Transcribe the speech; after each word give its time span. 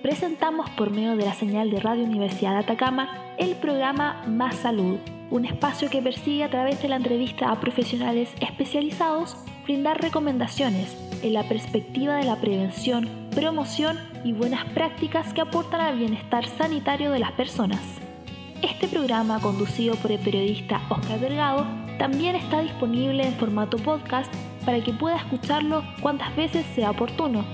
presentamos 0.00 0.70
por 0.70 0.90
medio 0.90 1.16
de 1.16 1.26
la 1.26 1.34
señal 1.34 1.70
de 1.70 1.78
Radio 1.78 2.04
Universidad 2.04 2.56
Atacama 2.56 3.34
el 3.36 3.54
programa 3.56 4.24
Más 4.26 4.56
Salud, 4.56 4.96
un 5.30 5.44
espacio 5.44 5.90
que 5.90 6.00
persigue 6.00 6.44
a 6.44 6.50
través 6.50 6.80
de 6.80 6.88
la 6.88 6.96
entrevista 6.96 7.50
a 7.50 7.60
profesionales 7.60 8.30
especializados 8.40 9.36
brindar 9.64 10.00
recomendaciones 10.00 10.96
en 11.22 11.34
la 11.34 11.42
perspectiva 11.46 12.16
de 12.16 12.24
la 12.24 12.36
prevención, 12.36 13.06
promoción 13.34 13.98
y 14.24 14.32
buenas 14.32 14.64
prácticas 14.70 15.34
que 15.34 15.42
aportan 15.42 15.82
al 15.82 15.98
bienestar 15.98 16.46
sanitario 16.46 17.10
de 17.10 17.18
las 17.18 17.32
personas. 17.32 17.80
Este 18.62 18.88
programa, 18.88 19.40
conducido 19.40 19.94
por 19.96 20.10
el 20.10 20.20
periodista 20.20 20.80
Oscar 20.88 21.20
Delgado, 21.20 21.66
también 21.98 22.34
está 22.34 22.62
disponible 22.62 23.26
en 23.26 23.34
formato 23.34 23.76
podcast 23.76 24.32
para 24.64 24.80
que 24.80 24.94
pueda 24.94 25.16
escucharlo 25.16 25.84
cuantas 26.00 26.34
veces 26.34 26.64
sea 26.74 26.92
oportuno. 26.92 27.44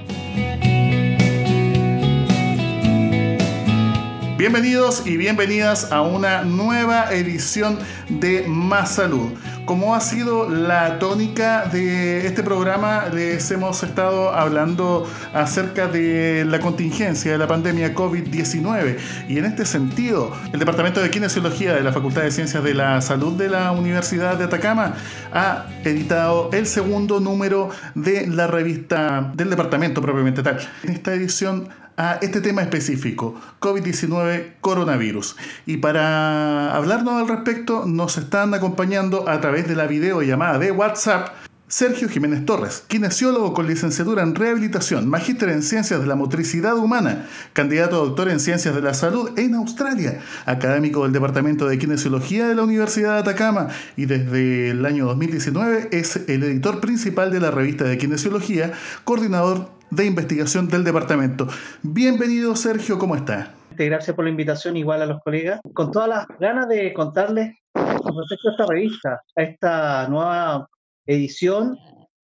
Bienvenidos 4.40 5.06
y 5.06 5.18
bienvenidas 5.18 5.92
a 5.92 6.00
una 6.00 6.44
nueva 6.44 7.12
edición 7.12 7.78
de 8.08 8.46
Más 8.48 8.94
Salud. 8.94 9.34
Como 9.66 9.94
ha 9.94 10.00
sido 10.00 10.48
la 10.48 10.98
tónica 10.98 11.66
de 11.66 12.26
este 12.26 12.42
programa, 12.42 13.04
les 13.12 13.50
hemos 13.50 13.82
estado 13.82 14.32
hablando 14.32 15.06
acerca 15.34 15.88
de 15.88 16.46
la 16.46 16.58
contingencia 16.58 17.30
de 17.32 17.36
la 17.36 17.46
pandemia 17.46 17.94
COVID-19. 17.94 18.96
Y 19.28 19.36
en 19.36 19.44
este 19.44 19.66
sentido, 19.66 20.32
el 20.54 20.58
Departamento 20.58 21.02
de 21.02 21.10
Kinesiología 21.10 21.74
de 21.74 21.82
la 21.82 21.92
Facultad 21.92 22.22
de 22.22 22.30
Ciencias 22.30 22.64
de 22.64 22.72
la 22.72 23.02
Salud 23.02 23.34
de 23.34 23.50
la 23.50 23.72
Universidad 23.72 24.38
de 24.38 24.44
Atacama 24.44 24.94
ha 25.34 25.66
editado 25.84 26.48
el 26.54 26.66
segundo 26.66 27.20
número 27.20 27.68
de 27.94 28.26
la 28.26 28.46
revista 28.46 29.32
del 29.34 29.50
departamento 29.50 30.00
propiamente 30.00 30.42
tal. 30.42 30.58
En 30.82 30.92
esta 30.92 31.12
edición 31.12 31.68
a 32.00 32.18
este 32.22 32.40
tema 32.40 32.62
específico, 32.62 33.34
COVID-19 33.60 34.54
coronavirus. 34.62 35.36
Y 35.66 35.76
para 35.76 36.74
hablarnos 36.74 37.20
al 37.20 37.28
respecto 37.28 37.84
nos 37.84 38.16
están 38.16 38.54
acompañando 38.54 39.28
a 39.28 39.38
través 39.42 39.68
de 39.68 39.76
la 39.76 39.86
videollamada 39.86 40.58
de 40.58 40.72
WhatsApp 40.72 41.28
Sergio 41.68 42.08
Jiménez 42.08 42.46
Torres, 42.46 42.84
kinesiólogo 42.88 43.52
con 43.52 43.66
licenciatura 43.66 44.22
en 44.22 44.34
rehabilitación, 44.34 45.10
magíster 45.10 45.50
en 45.50 45.62
ciencias 45.62 46.00
de 46.00 46.06
la 46.06 46.14
motricidad 46.16 46.74
humana, 46.78 47.28
candidato 47.52 47.96
a 47.96 48.06
doctor 48.06 48.30
en 48.30 48.40
ciencias 48.40 48.74
de 48.74 48.80
la 48.80 48.94
salud 48.94 49.38
en 49.38 49.54
Australia, 49.54 50.20
académico 50.46 51.02
del 51.02 51.12
Departamento 51.12 51.68
de 51.68 51.76
Kinesiología 51.76 52.48
de 52.48 52.54
la 52.54 52.62
Universidad 52.62 53.12
de 53.12 53.20
Atacama 53.20 53.68
y 53.94 54.06
desde 54.06 54.70
el 54.70 54.86
año 54.86 55.04
2019 55.04 55.90
es 55.92 56.16
el 56.28 56.44
editor 56.44 56.80
principal 56.80 57.30
de 57.30 57.40
la 57.40 57.50
revista 57.50 57.84
de 57.84 57.98
kinesiología, 57.98 58.72
coordinador 59.04 59.79
de 59.90 60.06
investigación 60.06 60.68
del 60.68 60.84
departamento. 60.84 61.48
Bienvenido 61.82 62.54
Sergio, 62.54 62.98
¿cómo 62.98 63.16
está? 63.16 63.54
Gracias 63.76 64.14
por 64.14 64.24
la 64.24 64.30
invitación, 64.30 64.76
igual 64.76 65.02
a 65.02 65.06
los 65.06 65.20
colegas, 65.22 65.60
con 65.74 65.90
todas 65.90 66.08
las 66.08 66.26
ganas 66.38 66.68
de 66.68 66.92
contarles 66.92 67.56
con 67.72 68.16
respecto 68.16 68.48
a 68.48 68.52
esta 68.52 68.66
revista, 68.66 69.22
a 69.36 69.42
esta 69.42 70.08
nueva 70.08 70.68
edición 71.06 71.76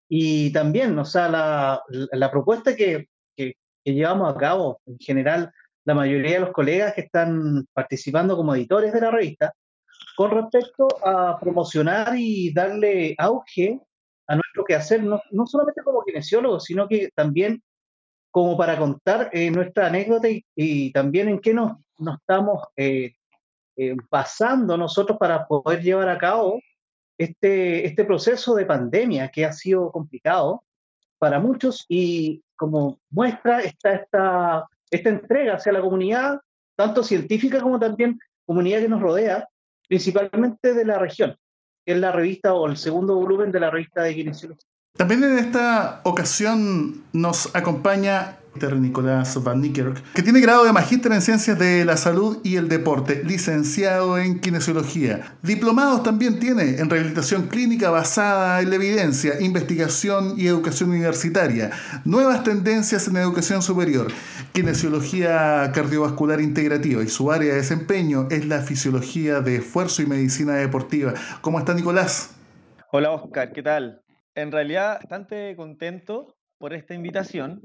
y 0.08 0.52
también, 0.52 0.98
o 0.98 1.04
sea, 1.04 1.28
la, 1.28 1.82
la 1.88 2.30
propuesta 2.30 2.74
que, 2.76 3.06
que, 3.36 3.54
llevamos 3.84 4.34
a 4.34 4.36
cabo, 4.36 4.80
en 4.86 4.98
general, 4.98 5.50
la 5.84 5.94
mayoría 5.94 6.34
de 6.34 6.40
los 6.40 6.50
colegas 6.50 6.94
que 6.94 7.02
están 7.02 7.66
participando 7.72 8.36
como 8.36 8.54
editores 8.54 8.92
de 8.92 9.00
la 9.00 9.10
revista, 9.10 9.52
con 10.16 10.30
respecto 10.30 10.88
a 11.04 11.38
promocionar 11.38 12.14
y 12.16 12.52
darle 12.52 13.14
auge 13.18 13.80
a 14.26 14.34
nuestro 14.34 14.64
quehacer, 14.64 15.02
no, 15.02 15.20
no 15.30 15.46
solamente 15.46 15.82
como 15.82 16.02
kinesiólogos, 16.02 16.64
sino 16.64 16.88
que 16.88 17.10
también 17.14 17.62
como 18.30 18.56
para 18.56 18.76
contar 18.76 19.30
eh, 19.32 19.50
nuestra 19.50 19.86
anécdota 19.86 20.26
y, 20.56 20.92
también 20.92 21.28
en 21.28 21.38
qué 21.38 21.54
nos, 21.54 21.78
nos 21.98 22.18
estamos 22.18 22.64
eh, 22.76 23.14
eh, 23.76 23.96
basando 24.10 24.76
nosotros 24.76 25.18
para 25.18 25.46
poder 25.46 25.82
llevar 25.82 26.08
a 26.08 26.18
cabo 26.18 26.60
este, 27.16 27.86
este 27.86 28.04
proceso 28.04 28.56
de 28.56 28.66
pandemia 28.66 29.30
que 29.30 29.44
ha 29.44 29.52
sido 29.52 29.92
complicado 29.92 30.64
para 31.18 31.38
muchos 31.38 31.84
y 31.88 32.42
como 32.56 32.98
muestra 33.10 33.62
esta, 33.62 33.94
esta, 33.94 34.66
esta 34.90 35.08
entrega 35.08 35.54
hacia 35.54 35.72
la 35.72 35.80
comunidad, 35.80 36.40
tanto 36.76 37.04
científica 37.04 37.60
como 37.60 37.78
también 37.78 38.18
comunidad 38.44 38.80
que 38.80 38.88
nos 38.88 39.00
rodea, 39.00 39.48
principalmente 39.86 40.74
de 40.74 40.84
la 40.84 40.98
región 40.98 41.36
que 41.84 41.92
es 41.92 41.98
la 41.98 42.12
revista 42.12 42.54
o 42.54 42.66
el 42.66 42.76
segundo 42.76 43.14
volumen 43.14 43.52
de 43.52 43.60
la 43.60 43.70
revista 43.70 44.02
de 44.02 44.14
kinesiología. 44.14 44.68
También 44.96 45.24
en 45.24 45.38
esta 45.38 46.00
ocasión 46.04 47.02
nos 47.12 47.54
acompaña 47.54 48.38
Nicolás 48.54 49.42
Van 49.42 49.60
Niekerk, 49.60 50.02
que 50.14 50.22
tiene 50.22 50.40
grado 50.40 50.64
de 50.64 50.72
magíster 50.72 51.12
en 51.12 51.20
Ciencias 51.20 51.58
de 51.58 51.84
la 51.84 51.96
Salud 51.96 52.38
y 52.44 52.56
el 52.56 52.68
Deporte, 52.68 53.22
licenciado 53.24 54.16
en 54.16 54.40
Kinesiología. 54.40 55.36
Diplomados 55.42 56.02
también 56.02 56.38
tiene 56.38 56.78
en 56.78 56.88
Rehabilitación 56.88 57.48
Clínica 57.48 57.90
basada 57.90 58.60
en 58.60 58.70
la 58.70 58.76
evidencia, 58.76 59.40
investigación 59.40 60.34
y 60.38 60.46
educación 60.46 60.90
universitaria, 60.90 61.72
nuevas 62.04 62.44
tendencias 62.44 63.08
en 63.08 63.16
educación 63.16 63.60
superior, 63.60 64.12
Kinesiología 64.52 65.72
cardiovascular 65.74 66.40
integrativa 66.40 67.02
y 67.02 67.08
su 67.08 67.32
área 67.32 67.50
de 67.50 67.58
desempeño 67.58 68.28
es 68.30 68.46
la 68.46 68.60
fisiología 68.60 69.40
de 69.40 69.56
esfuerzo 69.56 70.00
y 70.02 70.06
medicina 70.06 70.54
deportiva. 70.54 71.14
¿Cómo 71.40 71.58
está 71.58 71.74
Nicolás? 71.74 72.36
Hola 72.92 73.10
Oscar, 73.10 73.52
¿qué 73.52 73.62
tal? 73.62 74.00
En 74.36 74.52
realidad, 74.52 74.98
bastante 75.00 75.54
contento 75.56 76.36
por 76.58 76.72
esta 76.72 76.94
invitación 76.94 77.60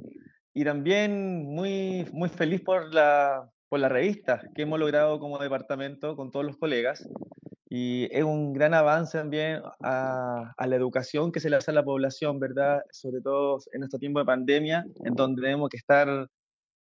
y 0.53 0.63
también 0.63 1.45
muy, 1.45 2.07
muy 2.11 2.29
feliz 2.29 2.61
por 2.61 2.93
la, 2.93 3.49
por 3.69 3.79
la 3.79 3.89
revista 3.89 4.41
que 4.55 4.63
hemos 4.63 4.79
logrado 4.79 5.19
como 5.19 5.37
departamento 5.37 6.15
con 6.15 6.31
todos 6.31 6.45
los 6.45 6.57
colegas. 6.57 7.07
Y 7.71 8.07
es 8.11 8.23
un 8.23 8.51
gran 8.53 8.73
avance 8.73 9.17
también 9.17 9.61
a, 9.83 10.53
a, 10.57 10.67
la 10.67 10.75
educación 10.75 11.31
que 11.31 11.39
se 11.39 11.51
le 11.51 11.57
hace 11.57 11.69
a 11.69 11.75
la 11.75 11.83
población, 11.83 12.39
¿verdad? 12.39 12.81
Sobre 12.91 13.21
todo 13.21 13.59
en 13.73 13.83
este 13.83 13.99
tiempo 13.99 14.19
de 14.19 14.25
pandemia, 14.25 14.85
en 15.05 15.13
donde 15.13 15.43
tenemos 15.43 15.69
que 15.69 15.77
estar 15.77 16.27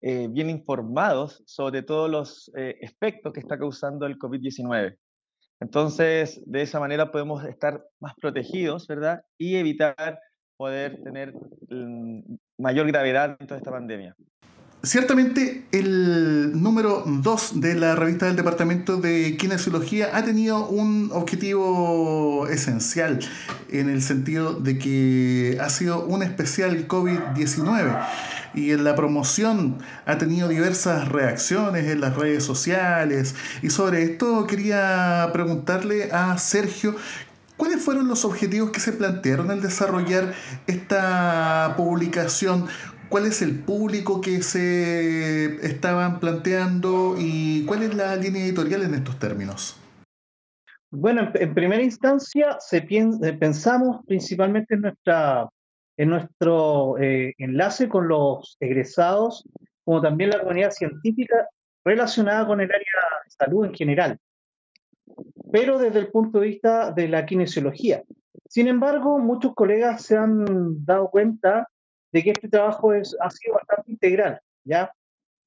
eh, 0.03 0.27
bien 0.31 0.49
informados 0.49 1.43
sobre 1.45 1.83
todos 1.83 2.09
los 2.09 2.51
eh, 2.57 2.75
efectos 2.81 3.33
que 3.33 3.39
está 3.39 3.59
causando 3.59 4.07
el 4.07 4.17
COVID-19. 4.17 4.97
Entonces, 5.59 6.41
de 6.47 6.63
esa 6.63 6.79
manera 6.79 7.11
podemos 7.11 7.45
estar 7.45 7.85
más 7.99 8.15
protegidos, 8.19 8.87
¿verdad? 8.87 9.21
Y 9.37 9.57
evitar 9.57 10.19
poder 10.61 11.01
tener 11.03 11.33
mm, 11.71 12.19
mayor 12.59 12.85
gravedad 12.85 13.35
en 13.39 13.47
toda 13.47 13.57
esta 13.57 13.71
pandemia. 13.71 14.15
Ciertamente 14.83 15.65
el 15.71 16.61
número 16.61 17.03
2 17.03 17.61
de 17.61 17.73
la 17.73 17.95
revista 17.95 18.27
del 18.27 18.35
Departamento 18.35 18.97
de 18.97 19.37
Kinesiología 19.37 20.15
ha 20.15 20.23
tenido 20.23 20.67
un 20.67 21.09
objetivo 21.13 22.47
esencial 22.47 23.21
en 23.71 23.89
el 23.89 24.03
sentido 24.03 24.53
de 24.53 24.77
que 24.77 25.57
ha 25.59 25.69
sido 25.69 26.05
un 26.05 26.21
especial 26.21 26.87
COVID-19 26.87 27.99
y 28.53 28.71
en 28.71 28.83
la 28.83 28.95
promoción 28.95 29.79
ha 30.05 30.19
tenido 30.19 30.47
diversas 30.47 31.07
reacciones 31.09 31.85
en 31.87 32.01
las 32.01 32.15
redes 32.15 32.43
sociales 32.43 33.33
y 33.63 33.71
sobre 33.71 34.03
esto 34.03 34.45
quería 34.45 35.27
preguntarle 35.33 36.11
a 36.11 36.37
Sergio 36.37 36.95
¿Cuáles 37.61 37.85
fueron 37.85 38.07
los 38.07 38.25
objetivos 38.25 38.71
que 38.71 38.79
se 38.79 38.91
plantearon 38.91 39.51
al 39.51 39.61
desarrollar 39.61 40.33
esta 40.65 41.75
publicación? 41.77 42.65
¿Cuál 43.07 43.27
es 43.27 43.43
el 43.43 43.59
público 43.59 44.19
que 44.19 44.41
se 44.41 45.63
estaban 45.63 46.19
planteando 46.19 47.17
y 47.19 47.63
cuál 47.67 47.83
es 47.83 47.93
la 47.93 48.15
línea 48.15 48.43
editorial 48.45 48.81
en 48.81 48.95
estos 48.95 49.19
términos? 49.19 49.79
Bueno, 50.89 51.29
en, 51.35 51.53
primera 51.53 51.83
instancia 51.83 52.57
eh, 52.71 53.33
pensamos 53.33 54.03
principalmente 54.07 54.73
en, 54.73 54.81
nuestra, 54.81 55.47
en 55.97 56.09
nuestro 56.09 56.97
eh, 56.97 57.35
enlace 57.37 57.87
con 57.87 58.07
los 58.07 58.57
egresados, 58.59 59.47
como 59.85 60.01
también 60.01 60.31
la 60.31 60.39
comunidad 60.39 60.71
científica 60.71 61.47
relacionada 61.85 62.47
con 62.47 62.59
el 62.59 62.71
área 62.71 62.79
de 63.23 63.29
salud 63.29 63.65
en 63.65 63.75
general 63.75 64.17
pero 65.51 65.77
desde 65.77 65.99
el 65.99 66.07
punto 66.07 66.39
de 66.39 66.47
vista 66.47 66.91
de 66.91 67.07
la 67.07 67.25
kinesiología. 67.25 68.03
Sin 68.47 68.67
embargo, 68.67 69.19
muchos 69.19 69.53
colegas 69.53 70.03
se 70.03 70.17
han 70.17 70.85
dado 70.85 71.09
cuenta 71.09 71.67
de 72.11 72.23
que 72.23 72.31
este 72.31 72.49
trabajo 72.49 72.93
es, 72.93 73.15
ha 73.19 73.29
sido 73.29 73.55
bastante 73.55 73.91
integral, 73.91 74.39
¿ya? 74.63 74.91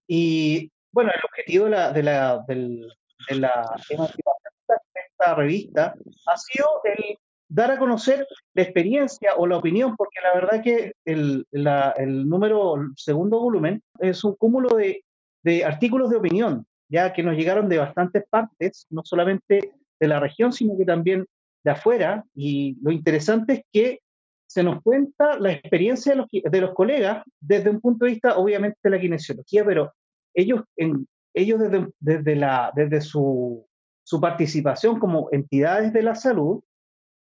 Y 0.06 0.70
bueno, 0.92 1.10
el 1.14 1.20
objetivo 1.24 1.64
de 1.66 1.70
la, 1.70 1.92
de 1.92 2.02
la, 2.02 2.44
de 2.46 3.34
la 3.36 3.76
de 3.88 5.00
esta 5.10 5.34
revista 5.34 5.94
ha 6.26 6.36
sido 6.36 6.66
el 6.84 7.18
dar 7.48 7.70
a 7.70 7.78
conocer 7.78 8.26
la 8.54 8.62
experiencia 8.62 9.32
o 9.36 9.46
la 9.46 9.58
opinión, 9.58 9.96
porque 9.96 10.20
la 10.22 10.34
verdad 10.34 10.62
que 10.62 10.94
el, 11.04 11.46
la, 11.50 11.94
el 11.96 12.28
número, 12.28 12.76
el 12.76 12.88
segundo 12.96 13.40
volumen, 13.40 13.82
es 13.98 14.24
un 14.24 14.34
cúmulo 14.34 14.76
de, 14.76 15.04
de 15.42 15.64
artículos 15.64 16.10
de 16.10 16.16
opinión, 16.16 16.66
ya 16.88 17.12
que 17.12 17.22
nos 17.22 17.36
llegaron 17.36 17.68
de 17.68 17.78
bastantes 17.78 18.24
partes, 18.28 18.86
no 18.90 19.02
solamente 19.04 19.72
de 20.04 20.08
la 20.08 20.20
región, 20.20 20.52
sino 20.52 20.76
que 20.76 20.84
también 20.84 21.26
de 21.64 21.70
afuera. 21.70 22.24
Y 22.34 22.76
lo 22.82 22.92
interesante 22.92 23.52
es 23.54 23.62
que 23.72 24.00
se 24.46 24.62
nos 24.62 24.82
cuenta 24.82 25.38
la 25.38 25.52
experiencia 25.52 26.12
de 26.12 26.18
los, 26.18 26.26
de 26.30 26.60
los 26.60 26.74
colegas 26.74 27.24
desde 27.40 27.70
un 27.70 27.80
punto 27.80 28.04
de 28.04 28.12
vista, 28.12 28.36
obviamente, 28.36 28.78
de 28.82 28.90
la 28.90 29.00
kinesiología, 29.00 29.64
pero 29.64 29.92
ellos, 30.34 30.62
en, 30.76 31.06
ellos 31.34 31.60
desde, 31.60 31.88
desde, 31.98 32.36
la, 32.36 32.70
desde 32.74 33.00
su, 33.00 33.66
su 34.04 34.20
participación 34.20 35.00
como 35.00 35.28
entidades 35.32 35.92
de 35.92 36.02
la 36.02 36.14
salud, 36.14 36.62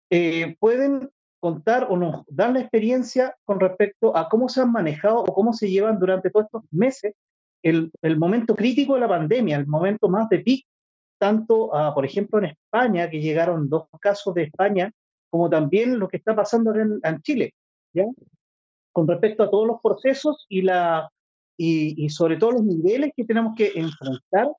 eh, 0.09 0.55
pueden 0.59 1.09
contar 1.39 1.87
o 1.89 1.97
nos 1.97 2.23
dan 2.27 2.55
la 2.55 2.61
experiencia 2.61 3.35
con 3.45 3.59
respecto 3.59 4.17
a 4.17 4.27
cómo 4.29 4.49
se 4.49 4.61
han 4.61 4.71
manejado 4.71 5.19
o 5.19 5.33
cómo 5.33 5.53
se 5.53 5.69
llevan 5.69 5.99
durante 5.99 6.29
todos 6.31 6.47
estos 6.47 6.63
meses 6.71 7.13
el, 7.63 7.91
el 8.01 8.17
momento 8.17 8.55
crítico 8.55 8.95
de 8.95 9.01
la 9.01 9.07
pandemia, 9.07 9.57
el 9.57 9.67
momento 9.67 10.09
más 10.09 10.27
de 10.29 10.39
pic, 10.39 10.65
tanto, 11.17 11.71
por 11.93 12.05
ejemplo, 12.05 12.39
en 12.39 12.45
España, 12.45 13.09
que 13.09 13.21
llegaron 13.21 13.69
dos 13.69 13.87
casos 13.99 14.33
de 14.33 14.43
España, 14.43 14.91
como 15.29 15.49
también 15.49 15.99
lo 15.99 16.07
que 16.07 16.17
está 16.17 16.35
pasando 16.35 16.73
en, 16.75 16.99
en 17.03 17.21
Chile, 17.21 17.53
¿ya? 17.93 18.05
con 18.91 19.07
respecto 19.07 19.43
a 19.43 19.49
todos 19.49 19.67
los 19.67 19.81
procesos 19.81 20.45
y, 20.47 20.61
la, 20.61 21.09
y, 21.57 22.05
y, 22.05 22.09
sobre 22.09 22.37
todo 22.37 22.53
los 22.53 22.63
niveles 22.63 23.11
que 23.15 23.25
tenemos 23.25 23.53
que 23.55 23.71
enfrentar 23.75 24.49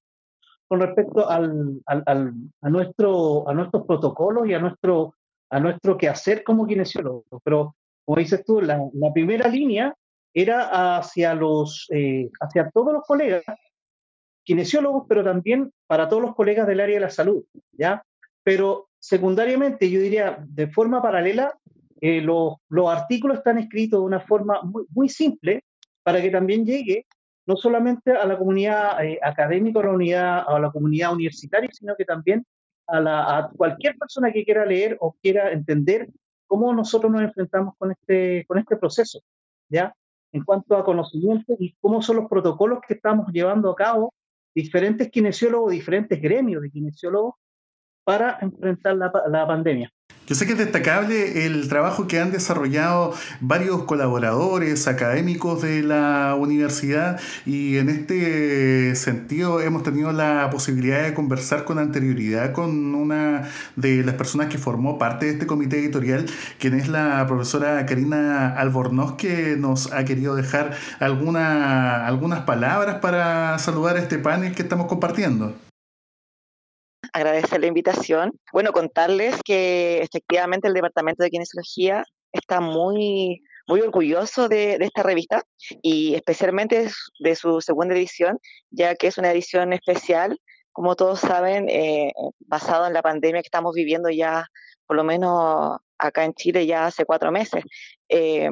con 0.68 0.80
respecto 0.80 1.28
al, 1.28 1.80
al, 1.86 2.02
al, 2.06 2.34
a, 2.60 2.70
nuestro, 2.70 3.48
a 3.48 3.54
nuestros 3.54 3.86
protocolos 3.86 4.48
y 4.48 4.54
a 4.54 4.58
nuestro 4.58 5.14
a 5.50 5.60
nuestro 5.60 5.96
quehacer 5.96 6.42
como 6.42 6.66
kinesiólogos. 6.66 7.24
Pero, 7.44 7.76
como 8.04 8.18
dices 8.18 8.44
tú, 8.44 8.60
la, 8.60 8.78
la 8.94 9.12
primera 9.12 9.48
línea 9.48 9.94
era 10.34 10.98
hacia, 10.98 11.34
los, 11.34 11.86
eh, 11.90 12.28
hacia 12.40 12.70
todos 12.70 12.92
los 12.92 13.04
colegas 13.04 13.42
kinesiólogos, 14.46 15.04
pero 15.08 15.24
también 15.24 15.72
para 15.86 16.08
todos 16.08 16.22
los 16.22 16.34
colegas 16.34 16.66
del 16.66 16.80
área 16.80 16.94
de 16.94 17.00
la 17.00 17.10
salud, 17.10 17.44
¿ya? 17.72 18.02
Pero 18.44 18.88
secundariamente, 18.98 19.90
yo 19.90 20.00
diría, 20.00 20.38
de 20.48 20.68
forma 20.68 21.02
paralela, 21.02 21.58
eh, 22.00 22.20
los, 22.20 22.54
los, 22.68 22.88
artículos 22.88 23.38
están 23.38 23.58
escritos 23.58 24.00
de 24.00 24.06
una 24.06 24.20
forma 24.20 24.62
muy, 24.62 24.84
muy, 24.90 25.08
simple 25.08 25.64
para 26.02 26.22
que 26.22 26.30
también 26.30 26.64
llegue 26.64 27.06
no 27.46 27.56
solamente 27.56 28.12
a 28.12 28.24
la 28.24 28.38
comunidad 28.38 29.04
eh, 29.04 29.18
académica, 29.22 29.80
a 29.80 29.84
la, 29.84 29.90
unidad, 29.90 30.44
a 30.46 30.58
la 30.60 30.70
comunidad 30.70 31.12
universitaria, 31.12 31.70
sino 31.72 31.96
que 31.96 32.04
también 32.04 32.44
a, 32.86 33.50
cualquier 33.56 33.96
persona 33.96 34.32
que 34.32 34.44
quiera 34.44 34.64
leer 34.64 34.96
o 35.00 35.16
quiera 35.20 35.50
entender 35.50 36.08
cómo 36.46 36.72
nosotros 36.72 37.10
nos 37.10 37.22
enfrentamos 37.22 37.74
con 37.78 37.90
este, 37.90 38.44
con 38.46 38.58
este 38.58 38.76
proceso, 38.76 39.20
¿ya? 39.68 39.92
En 40.30 40.44
cuanto 40.44 40.76
a 40.76 40.84
conocimiento 40.84 41.56
y 41.58 41.74
cómo 41.80 42.00
son 42.02 42.16
los 42.16 42.28
protocolos 42.28 42.78
que 42.86 42.94
estamos 42.94 43.32
llevando 43.32 43.70
a 43.70 43.74
cabo 43.74 44.12
diferentes 44.56 45.10
kinesiólogos, 45.10 45.72
diferentes 45.72 46.20
gremios 46.20 46.62
de 46.62 46.70
kinesiólogos 46.70 47.34
para 48.04 48.38
enfrentar 48.40 48.96
la, 48.96 49.12
la 49.28 49.46
pandemia. 49.46 49.92
Yo 50.26 50.34
sé 50.34 50.44
que 50.44 50.54
es 50.54 50.58
destacable 50.58 51.46
el 51.46 51.68
trabajo 51.68 52.08
que 52.08 52.18
han 52.18 52.32
desarrollado 52.32 53.14
varios 53.40 53.84
colaboradores 53.84 54.88
académicos 54.88 55.62
de 55.62 55.84
la 55.84 56.34
universidad 56.36 57.20
y 57.44 57.76
en 57.76 57.88
este 57.88 58.96
sentido 58.96 59.60
hemos 59.60 59.84
tenido 59.84 60.10
la 60.10 60.50
posibilidad 60.50 61.04
de 61.04 61.14
conversar 61.14 61.62
con 61.62 61.78
anterioridad 61.78 62.50
con 62.52 62.96
una 62.96 63.48
de 63.76 64.02
las 64.02 64.16
personas 64.16 64.48
que 64.48 64.58
formó 64.58 64.98
parte 64.98 65.26
de 65.26 65.32
este 65.32 65.46
comité 65.46 65.78
editorial, 65.78 66.26
quien 66.58 66.74
es 66.74 66.88
la 66.88 67.24
profesora 67.28 67.86
Karina 67.86 68.48
Albornoz, 68.48 69.14
que 69.14 69.54
nos 69.56 69.92
ha 69.92 70.04
querido 70.04 70.34
dejar 70.34 70.76
alguna, 70.98 72.04
algunas 72.04 72.40
palabras 72.40 72.96
para 72.96 73.60
saludar 73.60 73.96
a 73.96 74.00
este 74.00 74.18
panel 74.18 74.56
que 74.56 74.62
estamos 74.62 74.88
compartiendo 74.88 75.54
agradecer 77.16 77.60
la 77.60 77.66
invitación. 77.66 78.32
Bueno, 78.52 78.72
contarles 78.72 79.40
que 79.44 80.00
efectivamente 80.02 80.68
el 80.68 80.74
Departamento 80.74 81.22
de 81.22 81.30
Kinesiología 81.30 82.04
está 82.32 82.60
muy, 82.60 83.42
muy 83.66 83.80
orgulloso 83.80 84.48
de, 84.48 84.78
de, 84.78 84.84
esta 84.84 85.02
revista 85.02 85.42
y 85.82 86.14
especialmente 86.14 86.90
de 87.18 87.36
su 87.36 87.60
segunda 87.60 87.94
edición, 87.94 88.38
ya 88.70 88.94
que 88.94 89.06
es 89.06 89.18
una 89.18 89.30
edición 89.30 89.72
especial, 89.72 90.38
como 90.72 90.94
todos 90.94 91.20
saben, 91.20 91.68
eh, 91.70 92.12
basado 92.40 92.86
en 92.86 92.92
la 92.92 93.02
pandemia 93.02 93.40
que 93.40 93.46
estamos 93.46 93.74
viviendo 93.74 94.10
ya, 94.10 94.46
por 94.86 94.96
lo 94.96 95.04
menos 95.04 95.78
acá 95.98 96.24
en 96.24 96.34
Chile, 96.34 96.66
ya 96.66 96.86
hace 96.86 97.06
cuatro 97.06 97.32
meses. 97.32 97.64
Eh, 98.10 98.50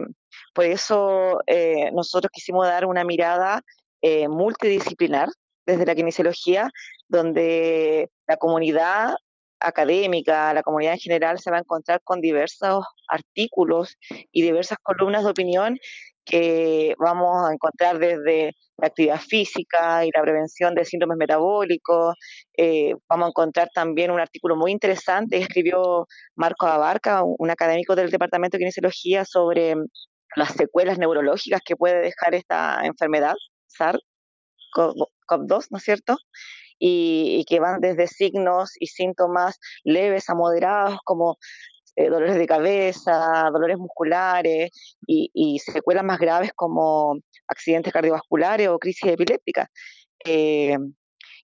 por 0.54 0.64
eso 0.64 1.40
eh, 1.46 1.90
nosotros 1.92 2.30
quisimos 2.32 2.66
dar 2.66 2.86
una 2.86 3.04
mirada 3.04 3.62
eh, 4.00 4.28
multidisciplinar 4.28 5.28
desde 5.66 5.86
la 5.86 5.94
kinesiología, 5.94 6.70
donde 7.08 8.10
la 8.26 8.36
comunidad 8.36 9.14
académica, 9.60 10.52
la 10.52 10.62
comunidad 10.62 10.94
en 10.94 10.98
general 10.98 11.38
se 11.38 11.50
va 11.50 11.56
a 11.58 11.60
encontrar 11.60 12.00
con 12.04 12.20
diversos 12.20 12.84
artículos 13.08 13.96
y 14.32 14.42
diversas 14.42 14.78
columnas 14.82 15.24
de 15.24 15.30
opinión 15.30 15.78
que 16.24 16.94
vamos 16.98 17.46
a 17.46 17.52
encontrar 17.52 17.98
desde 17.98 18.52
la 18.78 18.88
actividad 18.88 19.20
física 19.20 20.04
y 20.04 20.10
la 20.14 20.22
prevención 20.22 20.74
de 20.74 20.84
síndromes 20.84 21.18
metabólicos. 21.18 22.14
Eh, 22.56 22.94
vamos 23.08 23.26
a 23.26 23.28
encontrar 23.28 23.68
también 23.74 24.10
un 24.10 24.20
artículo 24.20 24.56
muy 24.56 24.72
interesante 24.72 25.36
que 25.36 25.42
escribió 25.42 26.06
Marco 26.34 26.66
Abarca, 26.66 27.22
un 27.24 27.50
académico 27.50 27.94
del 27.94 28.10
Departamento 28.10 28.56
de 28.56 28.60
Kinesiología, 28.60 29.24
sobre 29.24 29.74
las 30.36 30.52
secuelas 30.54 30.98
neurológicas 30.98 31.60
que 31.64 31.76
puede 31.76 32.00
dejar 32.00 32.34
esta 32.34 32.84
enfermedad, 32.84 33.34
SARS, 33.68 34.00
COP2, 34.74 35.66
¿no 35.70 35.78
es 35.78 35.84
cierto? 35.84 36.16
Y, 36.78 37.44
que 37.48 37.60
van 37.60 37.80
desde 37.80 38.06
signos 38.08 38.72
y 38.78 38.88
síntomas 38.88 39.58
leves 39.84 40.28
a 40.28 40.34
moderados 40.34 40.98
como 41.04 41.38
eh, 41.96 42.08
dolores 42.08 42.36
de 42.36 42.46
cabeza, 42.46 43.48
dolores 43.52 43.78
musculares 43.78 44.70
y, 45.06 45.30
y, 45.32 45.58
secuelas 45.60 46.04
más 46.04 46.18
graves 46.18 46.52
como 46.54 47.16
accidentes 47.46 47.92
cardiovasculares 47.92 48.68
o 48.68 48.78
crisis 48.78 49.12
epilépticas. 49.12 49.68
Eh, 50.24 50.76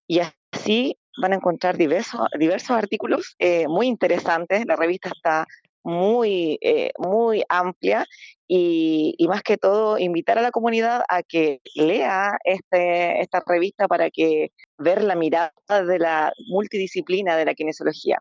y 0.07 0.21
así 0.53 0.99
van 1.21 1.33
a 1.33 1.37
encontrar 1.37 1.77
diversos, 1.77 2.21
diversos 2.39 2.71
artículos 2.71 3.37
eh, 3.39 3.69
muy 3.69 3.87
interesantes. 3.87 4.65
La 4.67 4.77
revista 4.77 5.11
está 5.15 5.47
muy, 5.83 6.59
eh, 6.61 6.93
muy 6.99 7.43
amplia 7.49 8.07
y, 8.47 9.17
más 9.29 9.43
que 9.43 9.57
todo 9.57 9.99
invitar 9.99 10.39
a 10.39 10.43
la 10.43 10.51
comunidad 10.51 11.03
a 11.09 11.23
que 11.23 11.61
lea 11.75 12.39
este, 12.45 13.21
esta 13.21 13.43
revista 13.47 13.89
para 13.89 14.11
que 14.11 14.51
ver 14.79 15.03
la 15.03 15.15
mirada 15.15 15.53
de 15.87 15.99
la 15.99 16.33
multidisciplina 16.49 17.37
de 17.37 17.45
la 17.45 17.55
kinesiología. 17.55 18.19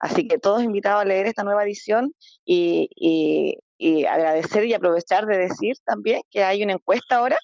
Así 0.00 0.28
que 0.28 0.38
todos 0.38 0.62
invitados 0.62 1.02
a 1.02 1.04
leer 1.04 1.26
esta 1.26 1.44
nueva 1.44 1.64
edición 1.64 2.14
y 2.44 3.58
agradecer 4.08 4.64
y 4.64 4.74
aprovechar 4.74 5.26
de 5.26 5.38
decir 5.38 5.76
también 5.84 6.22
que 6.30 6.44
hay 6.44 6.62
una 6.62 6.74
encuesta 6.74 7.16
ahora 7.16 7.38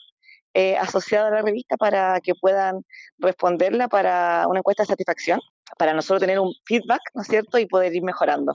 eh, 0.59 0.75
asociada 0.79 1.29
a 1.29 1.31
la 1.31 1.43
revista 1.43 1.76
para 1.76 2.19
que 2.23 2.35
puedan 2.35 2.83
responderla 3.19 3.88
para 3.88 4.47
una 4.49 4.61
encuesta 4.61 4.85
de 4.85 4.87
satisfacción, 4.87 5.38
para 5.76 5.93
nosotros 5.93 6.21
tener 6.21 6.40
un 6.40 6.55
feedback, 6.64 7.02
¿no 7.12 7.21
es 7.21 7.29
cierto?, 7.29 7.59
y 7.59 7.67
poder 7.67 7.95
ir 7.95 8.02
mejorando. 8.02 8.55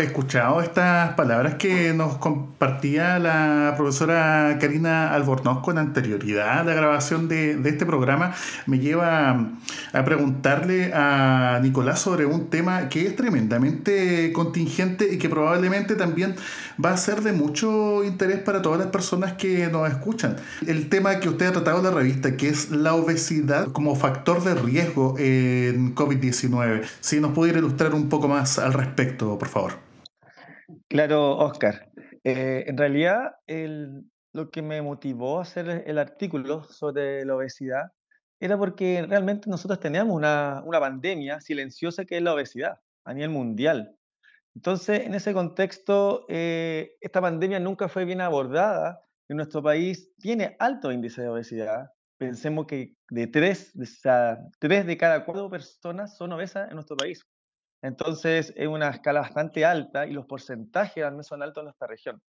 Escuchado 0.00 0.62
estas 0.62 1.14
palabras 1.14 1.56
que 1.56 1.92
nos 1.92 2.18
compartía 2.18 3.18
la 3.18 3.74
profesora 3.76 4.56
Karina 4.60 5.12
Albornoz 5.12 5.58
con 5.64 5.76
anterioridad 5.76 6.60
a 6.60 6.62
la 6.62 6.72
grabación 6.72 7.26
de, 7.26 7.56
de, 7.56 7.68
este 7.68 7.84
programa. 7.84 8.32
Me 8.66 8.78
lleva 8.78 9.30
a 9.92 10.04
preguntarle 10.04 10.92
a 10.94 11.58
Nicolás 11.60 11.98
sobre 12.00 12.26
un 12.26 12.48
tema 12.48 12.88
que 12.88 13.08
es 13.08 13.16
tremendamente 13.16 14.32
contingente 14.32 15.12
y 15.12 15.18
que 15.18 15.28
probablemente 15.28 15.96
también 15.96 16.36
va 16.78 16.92
a 16.92 16.96
ser 16.96 17.22
de 17.22 17.32
mucho 17.32 18.04
interés 18.04 18.38
para 18.38 18.62
todas 18.62 18.78
las 18.78 18.90
personas 18.90 19.32
que 19.32 19.66
nos 19.66 19.90
escuchan. 19.90 20.36
El 20.64 20.90
tema 20.90 21.18
que 21.18 21.28
usted 21.28 21.46
ha 21.46 21.52
tratado 21.54 21.78
en 21.78 21.84
la 21.86 21.90
revista, 21.90 22.36
que 22.36 22.50
es 22.50 22.70
la 22.70 22.94
obesidad 22.94 23.72
como 23.72 23.96
factor 23.96 24.44
de 24.44 24.54
riesgo 24.54 25.16
en 25.18 25.96
COVID-19. 25.96 26.84
Si 27.00 27.18
nos 27.18 27.32
pudiera 27.32 27.58
ilustrar 27.58 27.94
un 27.94 28.08
poco 28.08 28.28
más 28.28 28.60
al 28.60 28.74
respecto, 28.74 29.36
por 29.36 29.48
favor. 29.48 29.87
Claro, 30.88 31.36
Oscar. 31.36 31.90
Eh, 32.24 32.64
en 32.66 32.76
realidad, 32.76 33.36
lo 34.32 34.50
que 34.50 34.62
me 34.62 34.80
motivó 34.80 35.38
a 35.38 35.42
hacer 35.42 35.84
el 35.86 35.98
artículo 35.98 36.64
sobre 36.64 37.24
la 37.24 37.36
obesidad 37.36 37.92
era 38.40 38.56
porque 38.56 39.04
realmente 39.06 39.50
nosotros 39.50 39.80
teníamos 39.80 40.16
una, 40.16 40.62
una 40.64 40.80
pandemia 40.80 41.40
silenciosa 41.40 42.04
que 42.04 42.16
es 42.16 42.22
la 42.22 42.32
obesidad 42.34 42.80
a 43.04 43.12
nivel 43.12 43.30
mundial. 43.30 43.96
Entonces, 44.54 45.06
en 45.06 45.14
ese 45.14 45.34
contexto, 45.34 46.24
eh, 46.28 46.96
esta 47.00 47.20
pandemia 47.20 47.60
nunca 47.60 47.88
fue 47.88 48.04
bien 48.04 48.20
abordada. 48.20 49.00
En 49.28 49.36
nuestro 49.36 49.62
país 49.62 50.12
tiene 50.18 50.56
alto 50.58 50.90
índice 50.90 51.22
de 51.22 51.28
obesidad. 51.28 51.90
Pensemos 52.16 52.66
que 52.66 52.96
de 53.10 53.26
tres, 53.26 53.72
tres 54.58 54.86
de 54.86 54.96
cada 54.96 55.24
cuatro 55.24 55.50
personas 55.50 56.16
son 56.16 56.32
obesas 56.32 56.68
en 56.68 56.74
nuestro 56.74 56.96
país. 56.96 57.24
Entonces 57.82 58.52
es 58.56 58.66
una 58.66 58.90
escala 58.90 59.20
bastante 59.20 59.64
alta 59.64 60.06
y 60.06 60.12
los 60.12 60.26
porcentajes 60.26 61.02
también 61.02 61.24
son 61.24 61.42
altos 61.42 61.62
en 61.62 61.66
nuestra 61.66 61.86
región. 61.86 62.20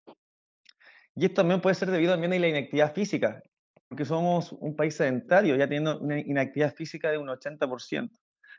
Y 1.16 1.26
esto 1.26 1.42
también 1.42 1.62
puede 1.62 1.76
ser 1.76 1.90
debido 1.90 2.14
también 2.14 2.34
a 2.34 2.40
la 2.40 2.48
inactividad 2.48 2.94
física, 2.94 3.42
porque 3.88 4.06
somos 4.06 4.52
un 4.54 4.76
país 4.76 4.96
sedentario, 4.96 5.56
ya 5.56 5.68
teniendo 5.68 6.00
una 6.00 6.20
inactividad 6.20 6.74
física 6.76 7.12
de 7.12 7.18
un 7.18 7.28
80%. 7.28 8.10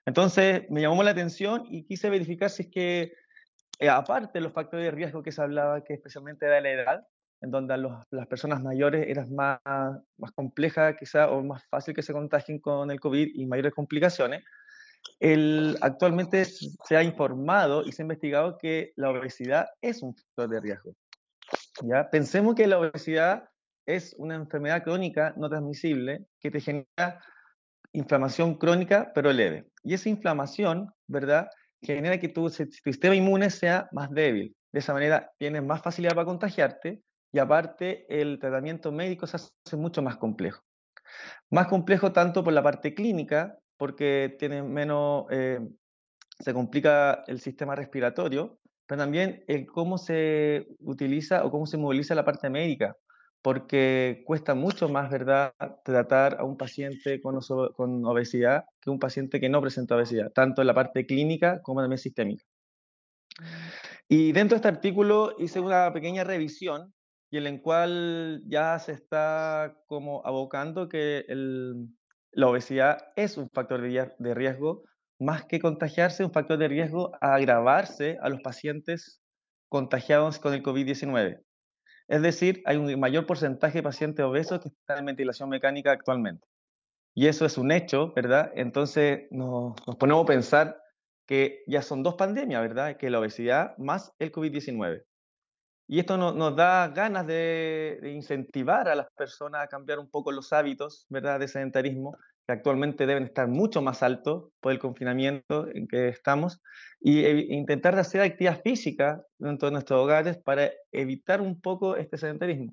Entonces 0.06 0.64
me 0.70 0.80
llamó 0.80 1.02
la 1.02 1.12
atención 1.12 1.64
y 1.70 1.84
quise 1.84 2.10
verificar 2.10 2.50
si 2.50 2.64
es 2.64 2.68
que 2.70 3.12
eh, 3.78 3.88
aparte 3.88 4.38
de 4.38 4.42
los 4.42 4.52
factores 4.52 4.84
de 4.84 4.90
riesgo 4.90 5.22
que 5.22 5.32
se 5.32 5.40
hablaba, 5.40 5.84
que 5.84 5.94
especialmente 5.94 6.46
de 6.46 6.60
la 6.60 6.70
edad, 6.70 7.06
en 7.40 7.50
donde 7.50 7.78
las 8.10 8.26
personas 8.26 8.62
mayores 8.62 9.06
eran 9.08 9.34
más, 9.34 9.60
más 9.64 10.32
complejas 10.34 10.96
quizá 10.98 11.30
o 11.30 11.42
más 11.42 11.66
fácil 11.68 11.94
que 11.94 12.02
se 12.02 12.12
contagien 12.12 12.58
con 12.58 12.90
el 12.90 13.00
COVID 13.00 13.28
y 13.34 13.46
mayores 13.46 13.72
complicaciones, 13.72 14.44
actualmente 15.80 16.44
se 16.44 16.96
ha 16.96 17.02
informado 17.02 17.84
y 17.84 17.92
se 17.92 18.02
ha 18.02 18.04
investigado 18.04 18.56
que 18.58 18.92
la 18.96 19.10
obesidad 19.10 19.68
es 19.80 20.02
un 20.02 20.14
factor 20.14 20.48
de 20.48 20.60
riesgo. 20.60 20.94
¿ya? 21.82 22.08
Pensemos 22.10 22.54
que 22.54 22.66
la 22.66 22.78
obesidad 22.78 23.48
es 23.86 24.14
una 24.18 24.34
enfermedad 24.34 24.82
crónica 24.82 25.34
no 25.36 25.48
transmisible 25.48 26.26
que 26.38 26.50
te 26.50 26.60
genera 26.60 27.20
inflamación 27.92 28.54
crónica 28.54 29.12
pero 29.14 29.32
leve. 29.32 29.66
Y 29.82 29.94
esa 29.94 30.08
inflamación, 30.08 30.92
¿verdad? 31.06 31.48
Genera 31.82 32.18
que 32.18 32.28
tu 32.28 32.48
sistema 32.50 33.14
inmune 33.14 33.50
sea 33.50 33.88
más 33.92 34.10
débil. 34.10 34.54
De 34.72 34.78
esa 34.78 34.92
manera 34.92 35.30
tienes 35.38 35.62
más 35.64 35.82
facilidad 35.82 36.14
para 36.14 36.26
contagiarte 36.26 37.02
y 37.32 37.38
aparte 37.38 38.06
el 38.08 38.38
tratamiento 38.38 38.92
médico 38.92 39.26
se 39.26 39.36
hace 39.36 39.76
mucho 39.76 40.02
más 40.02 40.16
complejo. 40.16 40.62
Más 41.50 41.66
complejo 41.66 42.12
tanto 42.12 42.44
por 42.44 42.52
la 42.52 42.62
parte 42.62 42.94
clínica, 42.94 43.58
porque 43.80 44.36
tiene 44.38 44.62
menos, 44.62 45.24
eh, 45.30 45.58
se 46.38 46.52
complica 46.52 47.24
el 47.26 47.40
sistema 47.40 47.74
respiratorio, 47.74 48.58
pero 48.86 49.00
también 49.00 49.42
el 49.48 49.64
cómo 49.64 49.96
se 49.96 50.66
utiliza 50.80 51.46
o 51.46 51.50
cómo 51.50 51.64
se 51.64 51.78
moviliza 51.78 52.14
la 52.14 52.26
parte 52.26 52.50
médica, 52.50 52.94
porque 53.40 54.22
cuesta 54.26 54.54
mucho 54.54 54.90
más, 54.90 55.10
¿verdad?, 55.10 55.54
tratar 55.82 56.36
a 56.38 56.44
un 56.44 56.58
paciente 56.58 57.22
con, 57.22 57.40
con 57.74 58.04
obesidad 58.04 58.64
que 58.82 58.90
un 58.90 58.98
paciente 58.98 59.40
que 59.40 59.48
no 59.48 59.62
presenta 59.62 59.96
obesidad, 59.96 60.30
tanto 60.30 60.60
en 60.60 60.66
la 60.66 60.74
parte 60.74 61.06
clínica 61.06 61.62
como 61.62 61.80
también 61.80 61.96
sistémica. 61.96 62.44
Y 64.08 64.32
dentro 64.32 64.56
de 64.56 64.58
este 64.58 64.68
artículo 64.68 65.36
hice 65.38 65.58
una 65.58 65.90
pequeña 65.90 66.22
revisión 66.22 66.92
y 67.30 67.38
en 67.38 67.46
el 67.46 67.62
cual 67.62 68.42
ya 68.46 68.78
se 68.78 68.92
está 68.92 69.74
como 69.86 70.20
abocando 70.26 70.86
que 70.86 71.24
el, 71.28 71.88
la 72.32 72.48
obesidad 72.48 73.12
es 73.16 73.36
un 73.36 73.50
factor 73.50 73.80
de 73.80 74.34
riesgo, 74.34 74.84
más 75.18 75.44
que 75.44 75.60
contagiarse, 75.60 76.24
un 76.24 76.32
factor 76.32 76.58
de 76.58 76.68
riesgo 76.68 77.12
a 77.20 77.34
agravarse 77.34 78.18
a 78.22 78.28
los 78.28 78.40
pacientes 78.40 79.20
contagiados 79.68 80.38
con 80.38 80.54
el 80.54 80.62
COVID-19. 80.62 81.42
Es 82.08 82.22
decir, 82.22 82.62
hay 82.66 82.76
un 82.76 82.98
mayor 82.98 83.26
porcentaje 83.26 83.78
de 83.78 83.82
pacientes 83.82 84.24
obesos 84.24 84.60
que 84.60 84.68
están 84.68 84.98
en 84.98 85.06
ventilación 85.06 85.48
mecánica 85.48 85.92
actualmente. 85.92 86.46
Y 87.14 87.26
eso 87.26 87.44
es 87.44 87.58
un 87.58 87.70
hecho, 87.70 88.12
¿verdad? 88.14 88.50
Entonces 88.54 89.26
nos, 89.30 89.74
nos 89.86 89.96
ponemos 89.96 90.24
a 90.24 90.26
pensar 90.26 90.82
que 91.26 91.62
ya 91.66 91.82
son 91.82 92.02
dos 92.02 92.14
pandemias, 92.14 92.60
¿verdad? 92.62 92.96
Que 92.96 93.10
la 93.10 93.20
obesidad 93.20 93.76
más 93.78 94.12
el 94.18 94.32
COVID-19. 94.32 95.04
Y 95.92 95.98
esto 95.98 96.16
nos 96.16 96.54
da 96.54 96.86
ganas 96.86 97.26
de, 97.26 97.98
incentivar 98.14 98.88
a 98.88 98.94
las 98.94 99.08
personas 99.10 99.64
a 99.64 99.66
cambiar 99.66 99.98
un 99.98 100.08
poco 100.08 100.30
los 100.30 100.52
hábitos, 100.52 101.04
¿verdad?, 101.08 101.40
de 101.40 101.48
sedentarismo, 101.48 102.16
que 102.46 102.52
actualmente 102.52 103.06
deben 103.06 103.24
estar 103.24 103.48
mucho 103.48 103.82
más 103.82 104.04
altos 104.04 104.52
por 104.60 104.70
el 104.70 104.78
confinamiento 104.78 105.66
en 105.66 105.88
que 105.88 106.06
estamos, 106.06 106.62
y 107.00 107.26
intentar 107.52 107.98
hacer 107.98 108.20
actividad 108.20 108.62
física 108.62 109.20
dentro 109.36 109.66
de 109.66 109.72
nuestros 109.72 109.98
hogares 110.00 110.38
para 110.38 110.70
evitar 110.92 111.40
un 111.40 111.60
poco 111.60 111.96
este 111.96 112.18
sedentarismo. 112.18 112.72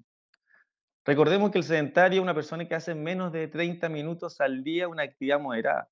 Recordemos 1.04 1.50
que 1.50 1.58
el 1.58 1.64
sedentario 1.64 2.20
es 2.20 2.24
una 2.24 2.36
persona 2.36 2.68
que 2.68 2.76
hace 2.76 2.94
menos 2.94 3.32
de 3.32 3.48
30 3.48 3.90
minutos 3.90 4.40
al 4.42 4.64
día 4.64 4.88
una 4.88 5.02
actividad 5.02 5.40
moderada. 5.40 5.90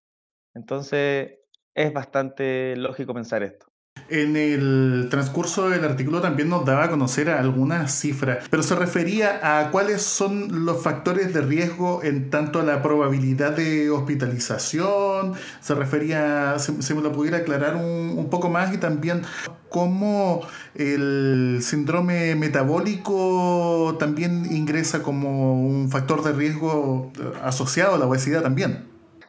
Entonces, 0.54 1.40
es 1.74 1.92
bastante 1.92 2.76
lógico 2.76 3.16
pensar 3.16 3.42
esto. 3.42 3.66
En 4.08 4.38
el 4.38 5.08
transcurso 5.10 5.70
del 5.70 5.84
artículo 5.84 6.22
también 6.22 6.48
nos 6.48 6.64
daba 6.64 6.86
a 6.86 6.90
conocer 6.92 7.30
algunas 7.30 7.92
cifras, 7.92 8.48
pero 8.52 8.62
se 8.62 8.76
refería 8.76 9.40
a 9.42 9.72
cuáles 9.72 10.04
son 10.04 10.66
los 10.66 10.84
factores 10.84 11.34
de 11.34 11.42
riesgo 11.42 12.04
en 12.04 12.30
tanto 12.30 12.60
a 12.60 12.64
la 12.64 12.84
probabilidad 12.84 13.54
de 13.54 13.90
hospitalización, 13.90 15.34
se 15.60 15.74
refería, 15.74 16.58
si, 16.60 16.94
me 16.94 17.02
lo 17.02 17.12
pudiera 17.12 17.38
aclarar 17.38 17.76
un, 17.76 18.14
un 18.16 18.30
poco 18.30 18.50
más 18.50 18.74
y 18.74 18.78
también 18.78 19.24
cómo 19.70 20.42
el 20.76 21.60
síndrome 21.62 22.36
metabólico 22.36 23.96
también 24.00 24.46
ingresa 24.52 25.02
como 25.02 25.60
un 25.68 25.90
factor 25.90 26.24
de 26.24 26.32
riesgo 26.32 27.12
asociado 27.44 27.96
a 27.96 27.98
la 27.98 28.06
obesidad 28.06 28.44
también. 28.44 28.86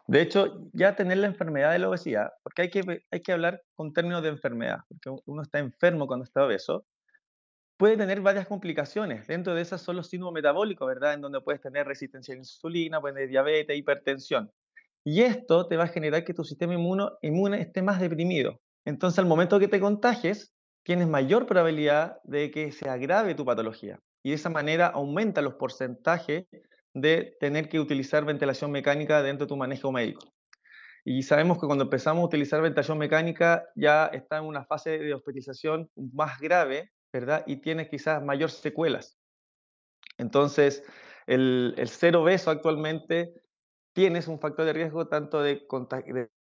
De 0.07 0.23
hecho, 0.23 0.66
ya 0.77 0.95
tener 0.95 1.19
la 1.19 1.27
enfermedad 1.27 1.73
de 1.73 1.79
la 1.79 1.89
obesidad, 1.89 2.33
porque 2.43 2.63
hay 2.63 2.71
que, 2.71 3.03
hay 3.11 3.21
que 3.21 3.33
hablar 3.33 3.63
con 3.75 3.93
términos 3.93 4.23
de 4.23 4.29
enfermedad, 4.29 4.81
porque 4.89 5.23
uno 5.25 5.43
está 5.43 5.59
enfermo 5.59 6.07
cuando 6.07 6.25
está 6.25 6.45
obeso, 6.45 6.85
puede 7.79 7.97
tener 7.97 8.21
varias 8.21 8.47
complicaciones. 8.47 9.27
Dentro 9.27 9.55
de 9.55 9.63
esas 9.63 9.81
son 9.81 9.97
los 9.97 10.09
signos 10.09 10.33
metabólicos, 10.33 10.87
¿verdad? 10.87 11.15
En 11.15 11.23
donde 11.23 11.41
puedes 11.41 11.61
tener 11.61 11.87
resistencia 11.87 12.33
a 12.33 12.37
la 12.37 12.41
insulina, 12.41 13.01
puedes 13.01 13.15
tener 13.15 13.31
diabetes, 13.31 13.77
hipertensión. 13.77 14.51
Y 15.05 15.23
esto 15.23 15.67
te 15.67 15.77
va 15.77 15.85
a 15.85 15.89
generar 15.89 16.25
que 16.25 16.35
tu 16.35 16.45
sistema 16.45 16.75
inmune 16.75 17.61
esté 17.61 17.81
más 17.81 18.01
deprimido. 18.01 18.61
Entonces, 18.85 19.19
al 19.19 19.27
momento 19.27 19.59
que 19.59 19.69
te 19.69 19.81
contagies, 19.81 20.53
tienes 20.85 21.09
mayor 21.09 21.47
probabilidad 21.47 22.19
de 22.25 22.51
que 22.51 22.73
se 22.73 22.89
agrave 22.89 23.35
tu 23.35 23.45
patología. 23.45 23.99
Y 24.23 24.31
de 24.31 24.35
esa 24.35 24.51
manera 24.51 24.89
aumenta 24.89 25.41
los 25.41 25.55
porcentajes 25.55 26.47
de 26.93 27.37
tener 27.41 27.69
que 27.69 27.79
utilizar 27.79 28.25
ventilación 28.25 28.71
mecánica 28.71 29.23
dentro 29.23 29.47
de 29.47 29.49
tu 29.49 29.57
manejo 29.57 29.93
médico. 29.93 30.36
Y 31.09 31.23
sabemos 31.23 31.61
que 31.61 31.69
cuando 31.69 31.85
empezamos 31.85 32.21
a 32.21 32.27
utilizar 32.27 32.61
ventilación 32.61 32.99
mecánica 32.99 33.65
ya 33.77 34.07
está 34.07 34.39
en 34.39 34.45
una 34.45 34.65
fase 34.65 34.99
de 34.99 35.15
hospitalización 35.15 35.89
más 35.95 36.41
grave, 36.41 36.91
¿verdad? 37.13 37.45
Y 37.47 37.59
tiene 37.59 37.89
quizás 37.89 38.21
mayor 38.25 38.51
secuelas. 38.51 39.17
Entonces, 40.19 40.83
el, 41.29 41.75
el 41.79 41.89
ser 41.89 42.17
obeso 42.17 42.51
actualmente 42.51 43.35
tienes 43.93 44.27
un 44.27 44.41
factor 44.41 44.65
de 44.65 44.73
riesgo 44.73 45.07
tanto 45.07 45.43
de, 45.43 45.65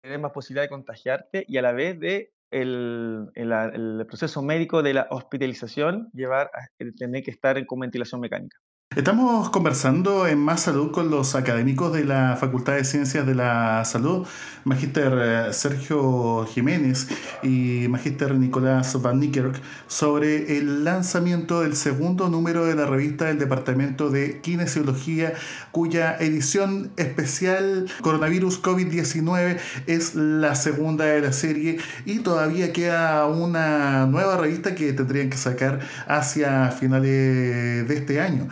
tener 0.01 0.19
más 0.19 0.31
posibilidad 0.31 0.63
de 0.63 0.69
contagiarte 0.69 1.43
y 1.49 1.57
a 1.57 1.61
la 1.61 1.73
vez 1.73 1.99
de 1.99 2.31
el, 2.49 3.29
el, 3.35 4.05
proceso 4.07 4.41
médico 4.41 4.81
de 4.81 4.93
la 4.93 5.07
hospitalización 5.11 6.09
llevar 6.13 6.49
a 6.53 6.69
tener 6.97 7.23
que 7.23 7.31
estar 7.31 7.65
con 7.65 7.81
ventilación 7.81 8.21
mecánica. 8.21 8.57
Estamos 8.95 9.49
conversando 9.49 10.25
en 10.25 10.39
Más 10.39 10.61
Salud 10.61 10.89
con 10.91 11.11
los 11.11 11.35
académicos 11.35 11.91
de 11.91 12.05
la 12.05 12.37
Facultad 12.39 12.75
de 12.75 12.85
Ciencias 12.85 13.27
de 13.27 13.35
la 13.35 13.83
Salud, 13.83 14.25
Magíster 14.63 15.11
eh, 15.21 15.53
Sergio 15.53 16.45
Jiménez 16.45 17.09
y 17.43 17.87
Magíster 17.89 18.33
Nicolás 18.35 19.01
Van 19.01 19.19
Niekerk, 19.19 19.59
sobre 19.87 20.57
el 20.57 20.85
lanzamiento 20.85 21.59
del 21.59 21.75
segundo 21.75 22.29
número 22.29 22.63
de 22.63 22.75
la 22.75 22.85
revista 22.85 23.25
del 23.25 23.37
Departamento 23.37 24.09
de 24.09 24.39
Kinesiología, 24.39 25.33
cuya 25.71 26.15
edición 26.17 26.91
especial 26.95 27.87
Coronavirus 27.99 28.61
COVID-19 28.61 29.57
es 29.87 30.15
la 30.15 30.55
segunda 30.55 31.03
de 31.03 31.19
la 31.19 31.33
serie 31.33 31.79
y 32.05 32.19
todavía 32.19 32.71
queda 32.71 33.25
una 33.25 34.05
nueva 34.05 34.37
revista 34.37 34.73
que 34.73 34.93
tendrían 34.93 35.29
que 35.29 35.37
sacar 35.37 35.81
hacia 36.07 36.71
finales 36.71 37.85
de 37.89 37.93
este 37.93 38.21
año. 38.21 38.47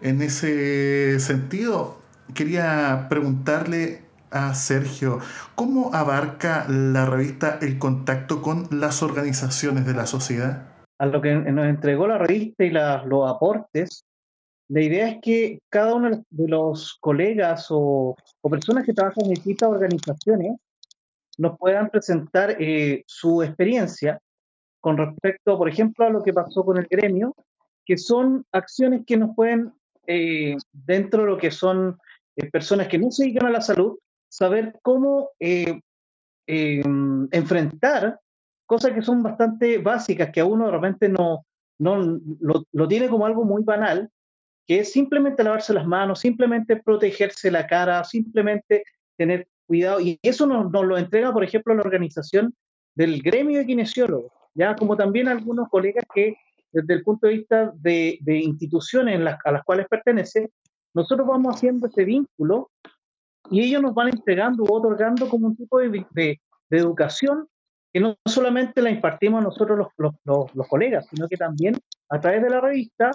En 0.00 0.22
ese 0.22 1.18
sentido, 1.20 1.98
quería 2.34 3.06
preguntarle 3.08 4.02
a 4.30 4.52
Sergio, 4.54 5.20
¿cómo 5.54 5.94
abarca 5.94 6.66
la 6.68 7.06
revista 7.06 7.58
el 7.62 7.78
contacto 7.78 8.42
con 8.42 8.66
las 8.70 9.02
organizaciones 9.02 9.86
de 9.86 9.94
la 9.94 10.06
sociedad? 10.06 10.68
A 10.98 11.06
lo 11.06 11.20
que 11.20 11.34
nos 11.34 11.66
entregó 11.66 12.06
la 12.06 12.18
revista 12.18 12.64
y 12.64 12.70
los 12.70 13.30
aportes, 13.30 14.04
la 14.68 14.80
idea 14.80 15.08
es 15.08 15.18
que 15.22 15.60
cada 15.68 15.94
uno 15.94 16.24
de 16.30 16.48
los 16.48 16.96
colegas 17.00 17.66
o, 17.70 18.16
personas 18.50 18.84
que 18.84 18.92
trabajan 18.92 19.24
en 19.26 19.34
distintas 19.34 19.68
organizaciones 19.68 20.56
nos 21.38 21.58
puedan 21.58 21.90
presentar 21.90 22.56
eh, 22.60 23.04
su 23.06 23.42
experiencia 23.42 24.20
con 24.80 24.96
respecto, 24.96 25.56
por 25.56 25.68
ejemplo, 25.68 26.06
a 26.06 26.10
lo 26.10 26.22
que 26.22 26.32
pasó 26.32 26.64
con 26.64 26.78
el 26.78 26.86
gremio, 26.90 27.34
que 27.84 27.96
son 27.98 28.44
acciones 28.52 29.02
que 29.06 29.16
nos 29.16 29.34
pueden 29.34 29.72
eh, 30.06 30.56
dentro 30.72 31.22
de 31.22 31.30
lo 31.30 31.38
que 31.38 31.50
son 31.50 31.98
eh, 32.36 32.50
personas 32.50 32.88
que 32.88 32.98
no 32.98 33.10
se 33.10 33.24
dedican 33.24 33.46
a 33.46 33.52
la 33.52 33.60
salud, 33.60 33.98
saber 34.28 34.78
cómo 34.82 35.30
eh, 35.38 35.80
enfrentar 36.46 38.20
cosas 38.66 38.92
que 38.92 39.02
son 39.02 39.22
bastante 39.22 39.78
básicas, 39.78 40.30
que 40.30 40.40
a 40.40 40.44
uno 40.44 40.66
de 40.66 40.72
repente 40.72 41.08
no, 41.08 41.46
no 41.78 41.96
lo, 41.96 42.64
lo, 42.72 42.88
tiene 42.88 43.08
como 43.08 43.26
algo 43.26 43.44
muy 43.44 43.62
banal, 43.62 44.10
que 44.66 44.80
es 44.80 44.92
simplemente 44.92 45.44
lavarse 45.44 45.72
las 45.72 45.86
manos, 45.86 46.20
simplemente 46.20 46.76
protegerse 46.76 47.50
la 47.50 47.66
cara, 47.66 48.04
simplemente 48.04 48.84
tener 49.16 49.46
cuidado. 49.66 50.00
Y 50.00 50.18
eso 50.22 50.46
nos, 50.46 50.70
nos 50.70 50.84
lo 50.84 50.98
entrega, 50.98 51.32
por 51.32 51.44
ejemplo, 51.44 51.74
la 51.74 51.82
organización 51.82 52.54
del 52.94 53.22
gremio 53.22 53.58
de 53.58 53.66
kinesiólogos, 53.66 54.32
ya 54.54 54.74
como 54.76 54.96
también 54.96 55.28
algunos 55.28 55.68
colegas 55.68 56.04
que 56.14 56.36
desde 56.74 56.94
el 56.94 57.02
punto 57.04 57.26
de 57.26 57.34
vista 57.34 57.72
de, 57.76 58.18
instituciones 58.26 59.20
a 59.44 59.52
las 59.52 59.64
cuales 59.64 59.86
pertenece, 59.88 60.50
nosotros 60.92 61.26
vamos 61.26 61.54
haciendo 61.54 61.86
ese 61.86 62.04
vínculo 62.04 62.70
y 63.50 63.62
ellos 63.62 63.80
nos 63.80 63.94
van 63.94 64.08
entregando 64.08 64.64
o 64.64 64.76
otorgando 64.76 65.28
como 65.28 65.46
un 65.46 65.56
tipo 65.56 65.78
de, 65.78 66.40
educación 66.70 67.46
que 67.92 68.00
no 68.00 68.16
solamente 68.26 68.82
la 68.82 68.90
impartimos 68.90 69.44
nosotros 69.44 69.86
los, 69.96 70.14
los, 70.24 70.68
colegas, 70.68 71.06
sino 71.08 71.28
que 71.28 71.36
también 71.36 71.76
a 72.08 72.20
través 72.20 72.42
de 72.42 72.50
la 72.50 72.60
revista 72.60 73.12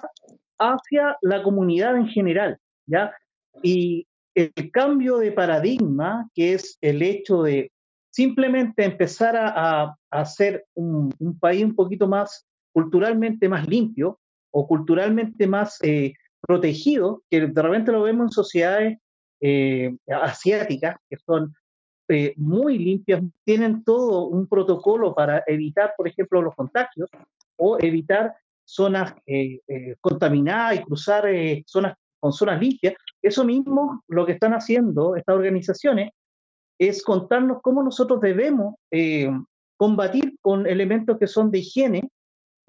hacia 0.57 1.17
la 1.21 1.43
comunidad 1.43 1.97
en 1.97 2.07
general, 2.07 2.57
¿ya? 2.85 3.13
Y 3.61 4.07
el 4.35 4.71
cambio 4.71 5.17
de 5.17 5.33
paradigma, 5.33 6.29
que 6.33 6.53
es 6.53 6.77
el 6.79 7.01
hecho 7.01 7.43
de 7.43 7.69
simplemente 8.11 8.85
empezar 8.85 9.35
a, 9.35 9.95
hacer 10.11 10.65
un, 10.73 11.13
país 11.39 11.63
un 11.63 11.75
poquito 11.75 12.07
más 12.07 12.45
culturalmente 12.71 13.49
más 13.49 13.67
limpio 13.67 14.19
o 14.51 14.67
culturalmente 14.67 15.47
más 15.47 15.77
eh, 15.83 16.13
protegido, 16.41 17.23
que 17.29 17.47
de 17.47 17.61
repente 17.61 17.91
lo 17.91 18.03
vemos 18.03 18.27
en 18.27 18.31
sociedades 18.31 18.97
eh, 19.41 19.95
asiáticas, 20.07 20.97
que 21.09 21.17
son 21.17 21.53
eh, 22.09 22.33
muy 22.37 22.77
limpias, 22.77 23.21
tienen 23.45 23.83
todo 23.83 24.25
un 24.27 24.47
protocolo 24.47 25.13
para 25.13 25.43
evitar, 25.47 25.93
por 25.95 26.07
ejemplo, 26.07 26.41
los 26.41 26.55
contagios 26.55 27.09
o 27.55 27.77
evitar 27.79 28.35
zonas 28.65 29.13
eh, 29.25 29.59
contaminadas 30.01 30.79
y 30.79 30.83
cruzar 30.83 31.25
zonas 31.65 31.95
con 32.19 32.33
zonas 32.33 32.59
limpias. 32.59 32.95
Eso 33.21 33.45
mismo 33.45 34.03
lo 34.07 34.25
que 34.25 34.33
están 34.33 34.53
haciendo 34.53 35.15
estas 35.15 35.35
organizaciones 35.35 36.11
es 36.77 37.03
contarnos 37.03 37.61
cómo 37.61 37.83
nosotros 37.83 38.21
debemos 38.21 38.75
combatir 39.77 40.37
con 40.41 40.67
elementos 40.67 41.17
que 41.17 41.27
son 41.27 41.51
de 41.51 41.59
higiene. 41.59 42.09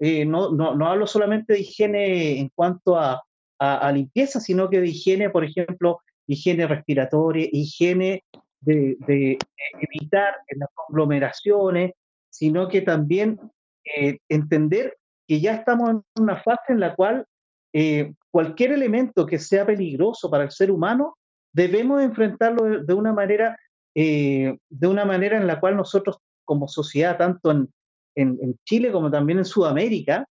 No, 0.01 0.51
no, 0.51 0.75
no, 0.75 0.87
hablo 0.87 1.05
solamente 1.05 1.53
de 1.53 1.59
higiene 1.59 2.39
en 2.39 2.49
cuanto 2.49 2.97
a, 2.97 3.21
a 3.59 3.91
limpieza, 3.91 4.39
sino 4.39 4.67
que 4.67 4.81
de 4.81 4.87
higiene, 4.87 5.29
por 5.29 5.43
ejemplo, 5.43 6.01
higiene 6.25 6.65
respiratoria, 6.65 7.47
higiene 7.51 8.23
de, 8.61 9.37
evitar 9.79 10.35
las 10.55 10.69
conglomeraciones, 10.73 11.93
sino 12.29 12.67
que 12.67 12.81
también 12.81 13.39
eh, 13.83 14.19
entender 14.29 14.97
que 15.27 15.41
ya 15.41 15.55
estamos 15.55 15.89
en 15.89 16.03
una 16.19 16.41
fase 16.41 16.73
en 16.73 16.79
la 16.79 16.95
cual 16.95 17.25
eh, 17.73 18.13
cualquier 18.29 18.71
elemento 18.71 19.25
que 19.25 19.39
sea 19.39 19.65
peligroso 19.65 20.29
para 20.29 20.43
el 20.43 20.51
ser 20.51 20.71
humano, 20.71 21.17
debemos 21.53 22.01
enfrentarlo 22.01 22.83
de, 22.83 22.93
una 22.93 23.13
manera, 23.13 23.57
eh, 23.95 24.57
de 24.69 24.87
una 24.87 25.05
manera 25.05 25.37
en 25.37 25.47
la 25.47 25.59
cual 25.59 25.75
nosotros 25.75 26.17
como 26.45 26.67
sociedad, 26.67 27.17
tanto 27.17 27.51
en, 27.51 27.69
en, 28.15 28.57
Chile 28.65 28.91
como 28.91 29.09
también 29.09 29.39
en 29.39 29.45
Sudamérica, 29.45 30.25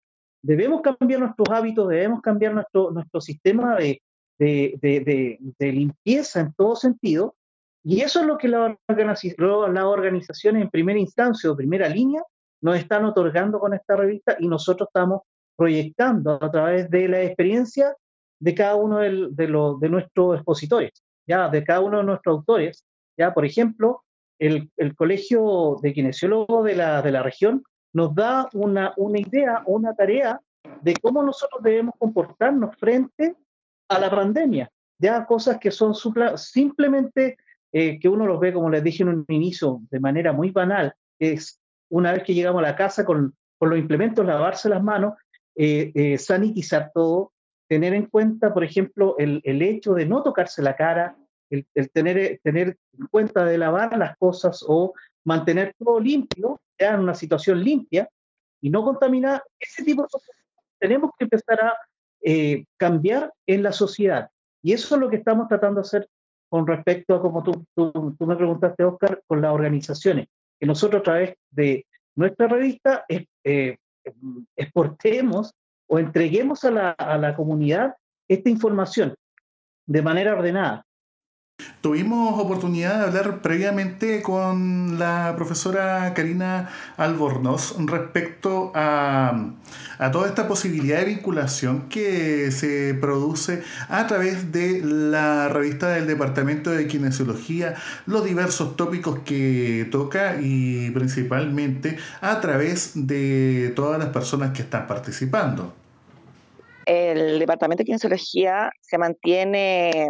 debemos 0.43 0.83
cambiar 0.83 1.21
nuestros 1.21 1.49
hábitos, 1.51 1.89
debemos 1.89 2.21
cambiar 2.21 2.55
nuestro, 2.55 2.91
nuestro 2.91 3.21
sistema 3.21 3.77
de, 3.77 4.01
de, 4.39 5.39
de 5.59 5.73
limpieza 5.73 6.41
en 6.41 6.53
todo 6.55 6.77
sentido, 6.77 7.35
y 7.85 8.01
eso 8.01 8.21
es 8.21 8.27
lo 8.27 8.37
que 8.37 8.49
las 8.49 8.77
organizaciones 9.85 10.63
en 10.63 10.71
primera 10.71 10.99
instancia 10.99 11.51
o 11.51 11.57
primera 11.57 11.89
línea 11.89 12.23
nos 12.61 12.77
están 12.77 13.05
otorgando 13.05 13.59
con 13.59 13.73
esta 13.73 13.97
revista 13.97 14.37
y 14.39 14.49
nosotros 14.49 14.89
estamos 14.89 15.23
proyectando 15.57 16.39
a 16.43 16.51
través 16.51 16.91
de 16.91 17.09
la 17.09 17.23
experiencia 17.23 17.97
de 18.41 18.55
cada 18.55 18.77
uno 18.77 18.99
de, 18.99 19.49
los, 19.49 19.81
de 19.81 19.89
nuestros 19.89 20.37
expositores, 20.37 21.03
ya 21.27 21.49
de 21.49 21.65
cada 21.65 21.81
uno 21.81 21.99
de 21.99 22.05
nuestros 22.05 22.39
autores. 22.39 22.85
Ya, 23.17 23.35
por 23.35 23.45
ejemplo, 23.45 24.05
el, 24.39 24.71
Colegio 24.97 25.79
de 25.83 25.93
Kinesiólogos 25.93 26.65
de 26.65 26.77
la, 26.77 27.03
de 27.03 27.13
la 27.13 27.23
región 27.23 27.63
nos 27.93 28.15
da 28.15 28.49
una, 28.53 28.93
una 28.97 29.19
idea 29.19 29.63
una 29.67 29.95
tarea 29.95 30.41
de 30.83 30.95
cómo 31.01 31.23
nosotros 31.23 31.63
debemos 31.63 31.95
comportarnos 31.99 32.77
frente 32.77 33.37
a 33.89 33.99
la 33.99 34.11
pandemia. 34.11 34.71
Ya 35.01 35.25
cosas 35.25 35.59
que 35.59 35.71
son 35.71 35.95
simplemente 36.37 37.37
eh, 37.73 37.99
que 37.99 38.09
uno 38.09 38.27
los 38.27 38.41
ve, 38.41 38.53
como 38.53 38.71
les 38.71 38.83
dije 38.83 39.03
en 39.03 39.11
un 39.11 39.25
inicio, 39.29 39.81
de 39.91 40.01
manera 40.01 40.33
muy 40.33 40.51
banal, 40.51 40.95
es 41.19 41.61
una 41.91 42.13
vez 42.13 42.23
que 42.23 42.35
llegamos 42.35 42.61
a 42.61 42.69
la 42.69 42.77
casa 42.77 43.05
con, 43.05 43.35
con 43.59 43.71
los 43.71 43.79
implementos, 43.79 44.25
lavarse 44.27 44.69
las 44.69 44.83
manos, 44.83 45.15
eh, 45.57 45.93
eh, 45.95 46.19
sanitizar 46.19 46.91
todo, 46.93 47.33
tener 47.69 47.95
en 47.95 48.07
cuenta, 48.07 48.53
por 48.53 48.65
ejemplo, 48.65 49.17
el, 49.19 49.41
el 49.45 49.63
hecho 49.63 49.95
de 49.95 50.07
no 50.07 50.23
tocarse 50.23 50.63
la 50.63 50.77
cara, 50.77 51.17
el, 51.51 51.67
el, 51.75 51.91
tener, 51.91 52.41
tener 52.43 52.77
en 52.99 53.07
cuenta 53.07 53.45
de 53.45 53.59
lavar 53.59 53.97
las 53.97 54.17
cosas 54.17 54.65
o 54.67 54.95
mantener 55.25 55.75
todo 55.79 56.01
limpio, 56.01 56.61
en 56.79 57.01
una 57.01 57.15
situación 57.15 57.63
limpia 57.63 58.09
y 58.61 58.71
no 58.71 58.85
contaminar, 58.85 59.43
ese 59.59 59.85
tipo 59.85 60.03
de 60.03 60.09
cosas 60.09 60.31
tenemos 60.79 61.11
que 61.19 61.25
empezar 61.25 61.61
a 61.61 61.75
cambiar 62.77 63.33
en 63.47 63.63
la 63.63 63.73
sociedad. 63.73 64.29
Y 64.63 64.73
eso 64.73 64.95
es 64.95 65.01
lo 65.01 65.09
que 65.09 65.17
estamos 65.17 65.49
tratando 65.49 65.81
de 65.81 65.87
hacer 65.87 66.09
con 66.49 66.67
respecto 66.67 67.15
a 67.15 67.21
como 67.23 67.43
tú, 67.43 67.65
tú, 67.75 68.27
me 68.27 68.37
preguntaste, 68.37 68.85
Oscar, 68.85 69.23
con 69.27 69.41
las 69.43 69.53
organizaciones, 69.53 70.29
que 70.59 70.67
nosotros 70.67 71.01
a 71.01 71.05
través 71.05 71.35
de 71.51 71.87
nuestra 72.17 72.49
revista 72.49 73.05
eh, 73.09 73.77
exportemos 74.57 75.53
o 75.87 75.99
entreguemos 75.99 76.65
a 76.65 76.71
la, 76.71 76.91
a 76.91 77.19
la 77.19 77.37
comunidad 77.37 77.95
esta 78.29 78.51
información 78.51 79.15
de 79.87 80.03
manera 80.03 80.33
ordenada. 80.33 80.85
Tuvimos 81.81 82.41
oportunidad 82.41 82.99
de 82.99 83.05
hablar 83.07 83.41
previamente 83.41 84.21
con 84.21 84.99
la 84.99 85.35
profesora 85.37 86.13
Karina 86.13 86.69
Albornoz 86.97 87.77
respecto 87.79 88.73
a, 88.75 89.53
toda 90.11 90.27
esta 90.27 90.49
posibilidad 90.49 90.99
de 90.99 91.05
vinculación 91.05 91.89
que 91.89 92.51
se 92.51 92.95
produce 92.95 93.63
a 93.89 94.09
través 94.09 94.51
de 94.51 94.83
la 94.83 95.49
revista 95.49 95.91
del 95.91 96.09
Departamento 96.09 96.71
de 96.71 96.89
Kinesiología, 96.89 97.77
los 98.07 98.25
diversos 98.25 98.77
tópicos 98.77 99.21
que 99.21 99.87
toca 99.93 100.41
y 100.41 100.91
principalmente 100.91 101.97
a 102.21 102.41
través 102.41 103.07
de 103.07 103.73
todas 103.77 104.01
las 104.01 104.09
personas 104.09 104.51
que 104.51 104.63
están 104.63 104.89
participando. 104.89 105.73
El 106.87 107.39
Departamento 107.39 107.83
de 107.83 107.85
Kinesiología 107.85 108.71
se 108.81 108.99
mantiene 108.99 110.09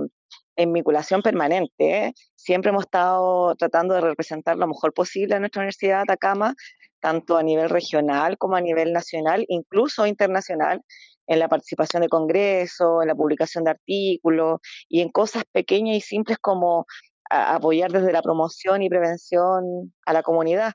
en 0.58 0.72
vinculación 0.72 1.22
permanente. 1.22 2.14
Siempre 2.34 2.70
hemos 2.70 2.84
estado 2.84 3.54
tratando 3.54 3.94
de 3.94 4.00
representar 4.00 4.56
lo 4.56 4.66
mejor 4.66 4.92
posible 4.92 5.36
a 5.36 5.40
nuestra 5.40 5.60
Universidad 5.60 5.98
de 5.98 6.02
Atacama, 6.02 6.54
tanto 7.00 7.36
a 7.38 7.44
nivel 7.44 7.70
regional 7.70 8.36
como 8.38 8.56
a 8.56 8.60
nivel 8.60 8.92
nacional, 8.92 9.44
incluso 9.48 10.04
internacional, 10.04 10.82
en 11.28 11.38
la 11.38 11.48
participación 11.48 12.02
de 12.02 12.08
congresos, 12.08 13.02
en 13.02 13.08
la 13.08 13.14
publicación 13.14 13.64
de 13.64 13.70
artículos 13.70 14.58
y 14.88 15.00
en 15.00 15.10
cosas 15.10 15.44
pequeñas 15.52 15.96
y 15.96 16.00
simples 16.00 16.38
como 16.40 16.86
apoyar 17.30 17.92
desde 17.92 18.12
la 18.12 18.22
promoción 18.22 18.82
y 18.82 18.88
prevención 18.88 19.94
a 20.06 20.12
la 20.12 20.22
comunidad. 20.22 20.72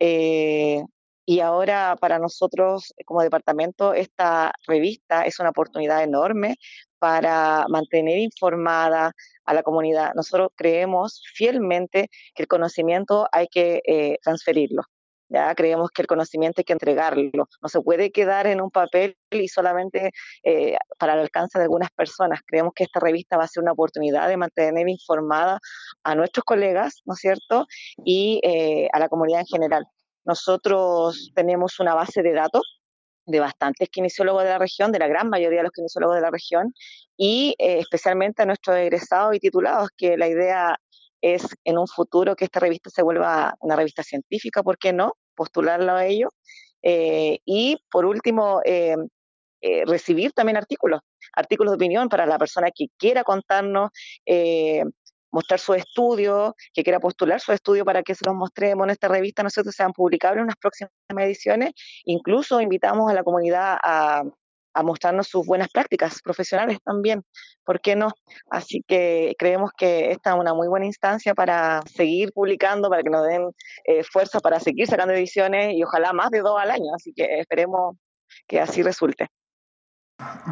Eh, 0.00 0.82
y 1.26 1.40
ahora 1.40 1.96
para 2.00 2.18
nosotros 2.18 2.94
como 3.04 3.22
departamento 3.22 3.92
esta 3.92 4.52
revista 4.66 5.24
es 5.26 5.38
una 5.38 5.50
oportunidad 5.50 6.02
enorme 6.02 6.56
para 6.98 7.66
mantener 7.68 8.18
informada 8.18 9.12
a 9.44 9.54
la 9.54 9.62
comunidad. 9.62 10.12
Nosotros 10.14 10.50
creemos 10.56 11.22
fielmente 11.34 12.10
que 12.34 12.42
el 12.42 12.48
conocimiento 12.48 13.28
hay 13.32 13.48
que 13.48 13.80
eh, 13.86 14.18
transferirlo. 14.22 14.82
Ya 15.30 15.54
creemos 15.54 15.90
que 15.90 16.02
el 16.02 16.08
conocimiento 16.08 16.60
hay 16.60 16.64
que 16.64 16.72
entregarlo. 16.72 17.48
No 17.60 17.68
se 17.68 17.80
puede 17.82 18.10
quedar 18.10 18.46
en 18.46 18.62
un 18.62 18.70
papel 18.70 19.16
y 19.30 19.48
solamente 19.48 20.10
eh, 20.42 20.76
para 20.98 21.14
el 21.14 21.20
alcance 21.20 21.58
de 21.58 21.64
algunas 21.64 21.90
personas. 21.90 22.40
Creemos 22.46 22.72
que 22.74 22.84
esta 22.84 22.98
revista 22.98 23.36
va 23.36 23.44
a 23.44 23.48
ser 23.48 23.62
una 23.62 23.72
oportunidad 23.72 24.28
de 24.28 24.38
mantener 24.38 24.88
informada 24.88 25.60
a 26.02 26.14
nuestros 26.14 26.44
colegas, 26.44 27.02
¿no 27.04 27.12
es 27.12 27.20
cierto? 27.20 27.66
Y 28.04 28.40
eh, 28.42 28.88
a 28.92 28.98
la 28.98 29.08
comunidad 29.08 29.40
en 29.40 29.46
general. 29.46 29.84
Nosotros 30.24 31.30
tenemos 31.34 31.78
una 31.78 31.94
base 31.94 32.22
de 32.22 32.32
datos 32.32 32.77
de 33.28 33.40
bastantes 33.40 33.88
kinesiólogos 33.90 34.42
de 34.42 34.48
la 34.48 34.58
región, 34.58 34.90
de 34.90 34.98
la 34.98 35.06
gran 35.06 35.28
mayoría 35.28 35.58
de 35.58 35.64
los 35.64 35.72
kinesiólogos 35.72 36.16
de 36.16 36.22
la 36.22 36.30
región, 36.30 36.74
y 37.16 37.54
eh, 37.58 37.78
especialmente 37.78 38.42
a 38.42 38.46
nuestros 38.46 38.76
egresados 38.76 39.36
y 39.36 39.38
titulados, 39.38 39.90
que 39.96 40.16
la 40.16 40.28
idea 40.28 40.78
es 41.20 41.46
en 41.64 41.78
un 41.78 41.86
futuro 41.86 42.34
que 42.36 42.44
esta 42.44 42.60
revista 42.60 42.90
se 42.90 43.02
vuelva 43.02 43.54
una 43.60 43.76
revista 43.76 44.02
científica, 44.02 44.62
¿por 44.62 44.78
qué 44.78 44.92
no? 44.92 45.14
Postularlo 45.34 45.92
a 45.92 46.06
ello. 46.06 46.30
Eh, 46.82 47.38
y 47.44 47.76
por 47.90 48.06
último, 48.06 48.60
eh, 48.64 48.96
recibir 49.86 50.32
también 50.32 50.56
artículos, 50.56 51.00
artículos 51.34 51.72
de 51.72 51.76
opinión 51.76 52.08
para 52.08 52.24
la 52.24 52.38
persona 52.38 52.70
que 52.70 52.86
quiera 52.96 53.24
contarnos 53.24 53.90
mostrar 55.30 55.60
su 55.60 55.74
estudio, 55.74 56.54
que 56.72 56.82
quiera 56.82 57.00
postular 57.00 57.40
su 57.40 57.52
estudio 57.52 57.84
para 57.84 58.02
que 58.02 58.14
se 58.14 58.24
los 58.26 58.34
mostremos 58.34 58.84
en 58.84 58.90
esta 58.90 59.08
revista, 59.08 59.42
nosotros 59.42 59.74
sean 59.74 59.92
publicables 59.92 60.38
en 60.38 60.44
unas 60.44 60.56
próximas 60.56 60.90
ediciones. 61.18 61.72
Incluso 62.04 62.60
invitamos 62.60 63.10
a 63.10 63.14
la 63.14 63.22
comunidad 63.22 63.78
a, 63.82 64.22
a 64.78 64.82
mostrarnos 64.82 65.26
sus 65.26 65.44
buenas 65.44 65.68
prácticas 65.68 66.22
profesionales 66.22 66.78
también, 66.84 67.24
¿por 67.64 67.80
qué 67.80 67.96
no? 67.96 68.10
Así 68.50 68.82
que 68.86 69.34
creemos 69.38 69.70
que 69.76 70.12
esta 70.12 70.30
es 70.30 70.36
una 70.36 70.54
muy 70.54 70.68
buena 70.68 70.86
instancia 70.86 71.34
para 71.34 71.82
seguir 71.82 72.32
publicando, 72.32 72.88
para 72.88 73.02
que 73.02 73.10
nos 73.10 73.26
den 73.26 73.50
eh, 73.84 74.04
fuerza 74.04 74.40
para 74.40 74.60
seguir 74.60 74.86
sacando 74.86 75.14
ediciones 75.14 75.74
y 75.74 75.82
ojalá 75.82 76.12
más 76.12 76.30
de 76.30 76.40
dos 76.40 76.60
al 76.60 76.70
año, 76.70 76.94
así 76.94 77.12
que 77.14 77.40
esperemos 77.40 77.96
que 78.46 78.60
así 78.60 78.82
resulte. 78.82 79.26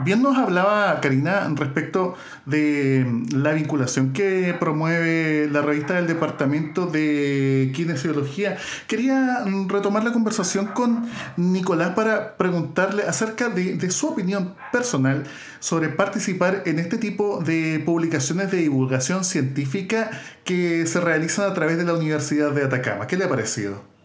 Bien 0.05 0.23
nos 0.23 0.37
hablaba 0.37 1.01
Karina 1.01 1.51
respecto 1.57 2.15
de 2.45 3.25
la 3.33 3.53
vinculación 3.53 4.13
que 4.13 4.55
promueve 4.61 5.49
la 5.51 5.63
revista 5.63 5.95
del 5.95 6.07
Departamento 6.07 6.87
de 6.87 7.73
Kinesiología. 7.75 8.59
Quería 8.87 9.43
retomar 9.67 10.05
la 10.05 10.13
conversación 10.13 10.67
con 10.67 11.09
Nicolás 11.37 11.95
para 11.95 12.37
preguntarle 12.37 13.03
acerca 13.05 13.49
de, 13.49 13.91
su 13.91 14.09
opinión 14.09 14.55
personal 14.71 15.25
sobre 15.59 15.89
participar 15.89 16.63
en 16.67 16.79
este 16.79 16.99
tipo 16.99 17.43
de 17.43 17.83
publicaciones 17.85 18.51
de 18.53 18.59
divulgación 18.59 19.25
científica 19.25 20.11
que 20.45 20.87
se 20.87 21.01
realizan 21.01 21.51
a 21.51 21.55
través 21.55 21.79
de 21.79 21.85
la 21.85 21.95
Universidad 21.95 22.53
de 22.53 22.65
Atacama. 22.65 23.07
¿Qué 23.07 23.17
le 23.17 23.25
ha 23.25 23.29
parecido? 23.29 23.96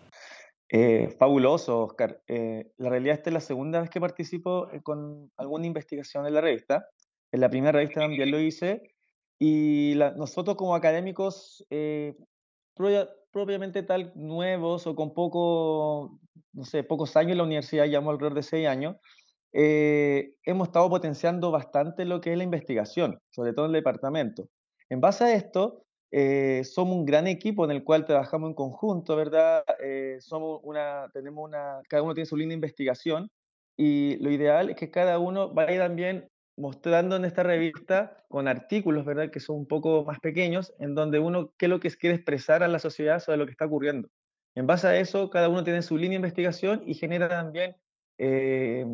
Eh, 0.73 1.13
fabuloso, 1.19 1.83
Oscar. 1.83 2.23
Eh, 2.27 2.71
la 2.77 2.89
realidad 2.89 3.15
esta 3.15 3.29
es 3.29 3.33
la 3.33 3.41
segunda 3.41 3.81
vez 3.81 3.89
que 3.89 3.99
participo 3.99 4.71
eh, 4.71 4.81
con 4.81 5.29
alguna 5.35 5.67
investigación 5.67 6.25
en 6.25 6.33
la 6.33 6.39
revista. 6.39 6.87
En 7.33 7.41
la 7.41 7.49
primera 7.49 7.73
revista 7.73 7.99
también 7.99 8.31
lo 8.31 8.39
hice. 8.39 8.81
Y 9.37 9.95
nosotros 10.15 10.55
como 10.55 10.75
académicos, 10.75 11.65
propiamente 13.31 13.83
tal, 13.83 14.13
nuevos 14.15 14.85
o 14.85 14.95
con 14.95 15.13
poco, 15.13 16.19
no 16.53 16.63
sé, 16.63 16.83
pocos 16.83 17.17
años 17.17 17.31
en 17.31 17.37
la 17.39 17.43
universidad, 17.45 17.85
llevamos 17.85 18.13
alrededor 18.13 18.35
de 18.35 18.43
seis 18.43 18.67
años, 18.67 18.97
hemos 19.51 20.67
estado 20.67 20.87
potenciando 20.91 21.49
bastante 21.49 22.05
lo 22.05 22.21
que 22.21 22.33
es 22.33 22.37
la 22.37 22.43
investigación, 22.43 23.19
sobre 23.31 23.53
todo 23.53 23.65
en 23.65 23.71
el 23.71 23.79
departamento. 23.79 24.47
En 24.89 25.01
base 25.01 25.23
a 25.23 25.33
esto, 25.33 25.85
eh, 26.11 26.63
somos 26.65 26.97
un 26.97 27.05
gran 27.05 27.25
equipo 27.27 27.63
en 27.63 27.71
el 27.71 27.83
cual 27.85 28.05
trabajamos 28.05 28.49
en 28.49 28.53
conjunto, 28.53 29.15
¿verdad? 29.15 29.63
Eh, 29.81 30.17
somos 30.19 30.59
una, 30.63 31.09
tenemos 31.13 31.47
una, 31.47 31.81
cada 31.87 32.03
uno 32.03 32.13
tiene 32.13 32.25
su 32.25 32.35
línea 32.35 32.49
de 32.49 32.55
investigación 32.55 33.31
y 33.77 34.17
lo 34.17 34.29
ideal 34.29 34.69
es 34.69 34.75
que 34.75 34.91
cada 34.91 35.19
uno 35.19 35.53
vaya 35.53 35.79
también 35.79 36.27
mostrando 36.57 37.15
en 37.15 37.23
esta 37.23 37.43
revista 37.43 38.17
con 38.27 38.49
artículos, 38.49 39.05
¿verdad? 39.05 39.31
Que 39.31 39.39
son 39.39 39.55
un 39.55 39.67
poco 39.67 40.03
más 40.03 40.19
pequeños, 40.19 40.73
en 40.79 40.95
donde 40.95 41.19
uno, 41.19 41.53
qué 41.57 41.67
es 41.67 41.69
lo 41.69 41.79
que 41.79 41.89
quiere 41.91 42.17
expresar 42.17 42.61
a 42.61 42.67
la 42.67 42.79
sociedad 42.79 43.19
sobre 43.19 43.37
lo 43.37 43.45
que 43.45 43.51
está 43.51 43.65
ocurriendo. 43.65 44.09
En 44.53 44.67
base 44.67 44.87
a 44.87 44.99
eso, 44.99 45.29
cada 45.29 45.47
uno 45.47 45.63
tiene 45.63 45.81
su 45.81 45.95
línea 45.95 46.11
de 46.11 46.15
investigación 46.27 46.83
y 46.85 46.93
genera 46.93 47.29
también, 47.29 47.77
eh, 48.17 48.85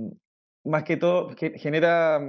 más 0.64 0.84
que 0.84 0.98
todo, 0.98 1.36
genera 1.36 2.22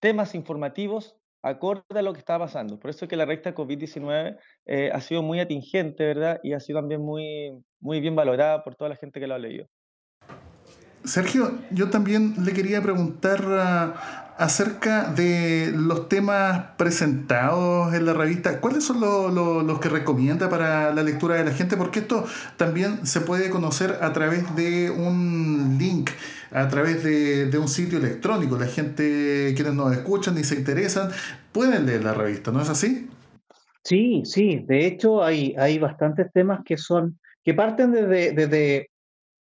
temas 0.00 0.34
informativos 0.34 1.19
acorde 1.42 1.98
a 1.98 2.02
lo 2.02 2.12
que 2.12 2.18
estaba 2.18 2.46
pasando. 2.46 2.78
Por 2.78 2.90
eso 2.90 3.04
es 3.04 3.08
que 3.08 3.16
la 3.16 3.24
revista 3.24 3.54
COVID-19 3.54 4.36
eh, 4.66 4.90
ha 4.92 5.00
sido 5.00 5.22
muy 5.22 5.40
atingente, 5.40 6.04
¿verdad? 6.04 6.40
Y 6.42 6.52
ha 6.52 6.60
sido 6.60 6.80
también 6.80 7.00
muy, 7.00 7.52
muy 7.80 8.00
bien 8.00 8.14
valorada 8.14 8.62
por 8.62 8.74
toda 8.74 8.90
la 8.90 8.96
gente 8.96 9.20
que 9.20 9.26
lo 9.26 9.34
ha 9.34 9.38
leído. 9.38 9.66
Sergio, 11.04 11.58
yo 11.70 11.88
también 11.88 12.34
le 12.44 12.52
quería 12.52 12.82
preguntar 12.82 13.42
ah, 13.48 14.34
acerca 14.36 15.04
de 15.04 15.72
los 15.74 16.08
temas 16.08 16.74
presentados 16.76 17.94
en 17.94 18.04
la 18.04 18.12
revista. 18.12 18.60
¿Cuáles 18.60 18.84
son 18.84 19.00
los 19.00 19.80
que 19.80 19.88
recomienda 19.88 20.50
para 20.50 20.94
la 20.94 21.02
lectura 21.02 21.36
de 21.36 21.44
la 21.44 21.52
gente? 21.52 21.78
Porque 21.78 22.00
esto 22.00 22.26
también 22.58 23.06
se 23.06 23.22
puede 23.22 23.48
conocer 23.48 23.98
a 24.02 24.12
través 24.12 24.54
de 24.56 24.90
un 24.90 25.76
link 25.78 26.10
a 26.52 26.68
través 26.68 27.02
de, 27.04 27.58
un 27.58 27.68
sitio 27.68 27.98
electrónico. 27.98 28.58
La 28.58 28.66
gente, 28.66 29.52
quienes 29.54 29.74
nos 29.74 29.92
escuchan 29.92 30.38
y 30.38 30.44
se 30.44 30.56
interesan, 30.56 31.10
pueden 31.52 31.86
leer 31.86 32.04
la 32.04 32.14
revista, 32.14 32.50
¿no 32.50 32.60
es 32.60 32.68
así? 32.68 33.08
Sí, 33.84 34.22
sí. 34.24 34.64
De 34.66 34.86
hecho, 34.86 35.22
hay, 35.22 35.54
hay 35.58 35.78
bastantes 35.78 36.30
temas 36.32 36.60
que 36.64 36.76
son, 36.76 37.18
que 37.44 37.54
parten 37.54 37.92
desde, 37.92 38.32
desde, 38.32 38.90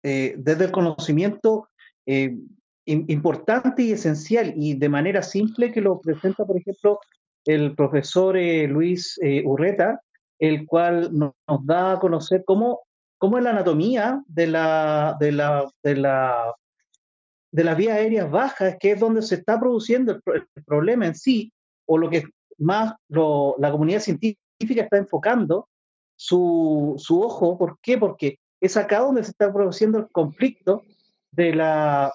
eh, 0.03 0.35
desde 0.37 0.65
el 0.65 0.71
conocimiento 0.71 1.69
eh, 2.05 2.35
importante 2.85 3.83
y 3.83 3.91
esencial 3.91 4.53
y 4.55 4.75
de 4.75 4.89
manera 4.89 5.21
simple 5.21 5.71
que 5.71 5.81
lo 5.81 5.99
presenta, 5.99 6.45
por 6.45 6.57
ejemplo, 6.57 6.99
el 7.45 7.75
profesor 7.75 8.37
eh, 8.37 8.67
Luis 8.67 9.19
Urreta, 9.43 10.01
el 10.39 10.65
cual 10.65 11.09
nos, 11.11 11.33
da 11.63 11.93
a 11.93 11.99
conocer 11.99 12.43
cómo, 12.45 12.81
cómo 13.17 13.37
es 13.37 13.43
la 13.43 13.49
anatomía 13.49 14.23
de 14.27 14.47
la, 14.47 15.17
de 15.19 15.31
la, 15.31 15.69
de 15.83 15.95
la 15.95 16.53
de 17.51 17.63
las 17.63 17.77
vías 17.77 17.97
aéreas 17.97 18.29
bajas, 18.29 18.75
que 18.79 18.91
es 18.91 18.99
donde 18.99 19.21
se 19.21 19.35
está 19.35 19.59
produciendo 19.59 20.19
el, 20.25 20.47
problema 20.65 21.07
en 21.07 21.15
sí, 21.15 21.51
o 21.85 21.97
lo 21.97 22.09
que 22.09 22.23
más 22.57 22.93
la 23.09 23.71
comunidad 23.71 23.99
científica 23.99 24.83
está 24.83 24.97
enfocando 24.97 25.69
su, 26.15 26.95
su, 26.97 27.21
ojo. 27.21 27.57
¿Por 27.57 27.79
qué? 27.81 27.97
Porque 27.97 28.39
es 28.59 28.75
acá 28.75 28.99
donde 28.99 29.23
se 29.23 29.31
está 29.31 29.53
produciendo 29.53 29.99
el 29.99 30.07
conflicto 30.09 30.81
de 31.31 31.53
la, 31.53 32.11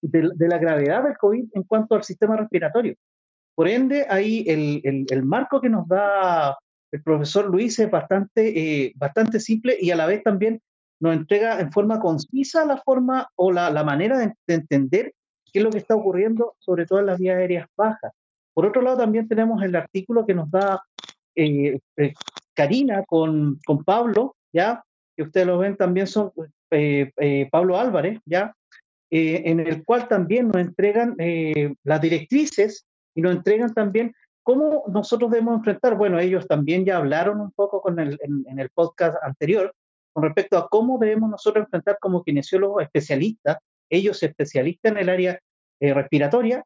de, 0.00 0.48
la 0.48 0.58
gravedad 0.58 1.04
del 1.04 1.16
COVID 1.16 1.50
en 1.52 1.62
cuanto 1.64 1.94
al 1.94 2.04
sistema 2.04 2.36
respiratorio. 2.36 2.94
Por 3.54 3.68
ende, 3.68 4.06
ahí 4.08 4.44
el, 4.48 5.06
el, 5.08 5.22
marco 5.22 5.60
que 5.60 5.68
nos 5.68 5.86
da 5.88 6.56
el 6.92 7.02
profesor 7.02 7.46
Luis 7.46 7.78
es 7.78 7.90
bastante, 7.90 8.84
eh, 8.84 8.92
bastante 8.96 9.40
simple 9.40 9.76
y 9.80 9.90
a 9.90 9.96
la 9.96 10.06
vez 10.06 10.22
también 10.22 10.60
nos 11.00 11.14
entrega 11.14 11.60
en 11.60 11.72
forma 11.72 12.00
concisa 12.00 12.64
la 12.64 12.78
forma 12.78 13.28
o 13.36 13.52
la, 13.52 13.70
manera 13.84 14.18
de, 14.18 14.34
entender 14.46 15.12
qué 15.52 15.58
es 15.58 15.64
lo 15.64 15.70
que 15.70 15.78
está 15.78 15.94
ocurriendo, 15.94 16.54
sobre 16.58 16.86
todo 16.86 17.00
en 17.00 17.06
las 17.06 17.18
vías 17.18 17.36
aéreas 17.36 17.68
bajas. 17.76 18.12
Por 18.54 18.66
otro 18.66 18.82
lado, 18.82 18.98
también 18.98 19.28
tenemos 19.28 19.62
el 19.62 19.76
artículo 19.76 20.24
que 20.24 20.34
nos 20.34 20.50
da 20.50 20.82
eh, 21.34 21.78
eh, 21.96 22.14
Karina 22.54 23.04
con, 23.04 23.58
con, 23.66 23.84
Pablo, 23.84 24.34
¿ya? 24.52 24.82
Que 25.14 25.24
ustedes 25.24 25.46
lo 25.46 25.58
ven 25.58 25.76
también 25.76 26.06
son 26.06 26.32
eh, 26.70 27.48
Pablo 27.50 27.78
Álvarez, 27.78 28.20
¿ya? 28.24 28.54
en 29.08 29.60
el 29.60 29.84
cual 29.84 30.08
también 30.08 30.48
nos 30.48 30.56
entregan 30.56 31.16
las 31.84 32.00
directrices 32.00 32.86
y 33.14 33.22
nos 33.22 33.36
entregan 33.36 33.72
también 33.72 34.12
cómo 34.42 34.82
nosotros 34.88 35.30
debemos 35.30 35.58
enfrentar. 35.58 35.96
Bueno, 35.96 36.18
ellos 36.18 36.46
también 36.48 36.84
ya 36.84 36.96
hablaron 36.96 37.40
un 37.40 37.52
poco 37.52 37.80
con 37.80 38.00
el, 38.00 38.18
en 38.20 38.58
el 38.58 38.68
podcast 38.70 39.16
anterior, 39.22 39.72
con 40.16 40.24
respecto 40.24 40.56
a 40.56 40.66
cómo 40.70 40.98
debemos 40.98 41.28
nosotros 41.28 41.66
enfrentar 41.66 41.98
como 42.00 42.24
kinesiólogos 42.24 42.82
especialistas, 42.82 43.58
ellos 43.90 44.22
especialistas 44.22 44.92
en 44.92 44.96
el 44.96 45.10
área 45.10 45.38
eh, 45.78 45.92
respiratoria, 45.92 46.64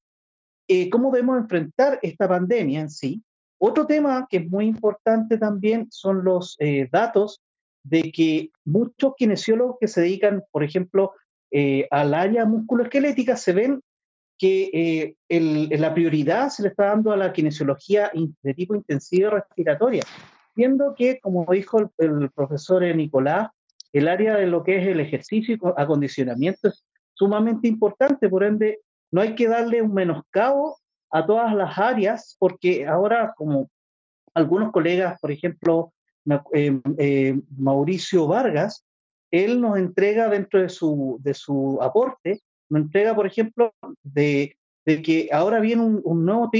eh, 0.69 0.89
cómo 0.89 1.11
debemos 1.11 1.39
enfrentar 1.39 1.99
esta 2.01 2.29
pandemia 2.29 2.79
en 2.79 2.91
sí. 2.91 3.25
Otro 3.59 3.89
tema 3.89 4.29
que 4.31 4.37
es 4.37 4.49
muy 4.49 4.67
importante 4.67 5.37
también 5.37 5.89
son 5.91 6.23
los 6.23 6.55
eh, 6.61 6.89
datos 6.93 7.41
de 7.83 8.13
que 8.13 8.51
muchos 8.65 9.15
kinesiólogos 9.17 9.79
que 9.81 9.89
se 9.89 10.03
dedican, 10.03 10.45
por 10.53 10.63
ejemplo, 10.63 11.15
al 11.91 12.15
área 12.15 12.45
musculoesquelética, 12.45 13.37
se 13.37 13.53
ven 13.53 13.81
que 14.39 15.17
la 15.29 15.93
prioridad 15.93 16.51
se 16.51 16.63
le 16.63 16.69
está 16.69 16.85
dando 16.85 17.11
a 17.11 17.17
la 17.17 17.33
kinesiología 17.33 18.13
de 18.43 18.55
tipo 18.55 18.77
intensiva 18.77 19.31
respiratoria 19.31 20.05
Viendo 20.55 20.95
que, 20.95 21.21
como 21.21 21.47
dijo 21.51 21.93
el, 21.99 22.31
profesor 22.31 22.83
Nicolás, 22.95 23.51
el 23.93 24.09
área 24.09 24.37
de 24.37 24.47
lo 24.47 24.63
que 24.63 24.79
es 24.79 24.87
el 24.87 25.01
ejercicio 25.01 25.55
y 25.55 25.59
acondicionamiento 25.77 26.69
es 26.69 26.85
sumamente 27.15 27.69
importante, 27.69 28.29
por 28.29 28.45
ende, 28.45 28.81
no 29.11 29.21
hay 29.21 29.35
que 29.35 29.49
darle 29.49 29.83
un 29.83 29.93
menoscabo 29.93 30.79
a 31.11 31.27
todas 31.27 31.55
las 31.55 31.77
áreas, 31.79 32.37
porque 32.39 32.87
ahora, 32.87 33.35
como 33.37 33.69
algunos 34.35 34.71
colegas, 34.71 35.19
por 35.21 35.33
ejemplo, 35.33 35.93
eh, 36.53 36.81
eh, 36.99 37.41
Mauricio 37.57 38.27
Vargas, 38.27 38.85
él 39.31 39.61
nos 39.61 39.79
entrega 39.79 40.29
dentro 40.29 40.61
de 40.61 40.69
su, 40.69 41.19
de 41.23 41.35
su 41.35 41.79
aporte, 41.83 42.41
nos 42.69 42.83
entrega, 42.83 43.15
por 43.15 43.27
ejemplo, 43.27 43.73
de 44.03 44.57
de 44.90 45.03
que 45.03 45.29
ahora 45.33 45.61
viene 45.61 45.83
un, 45.83 46.24
nuevo, 46.24 46.50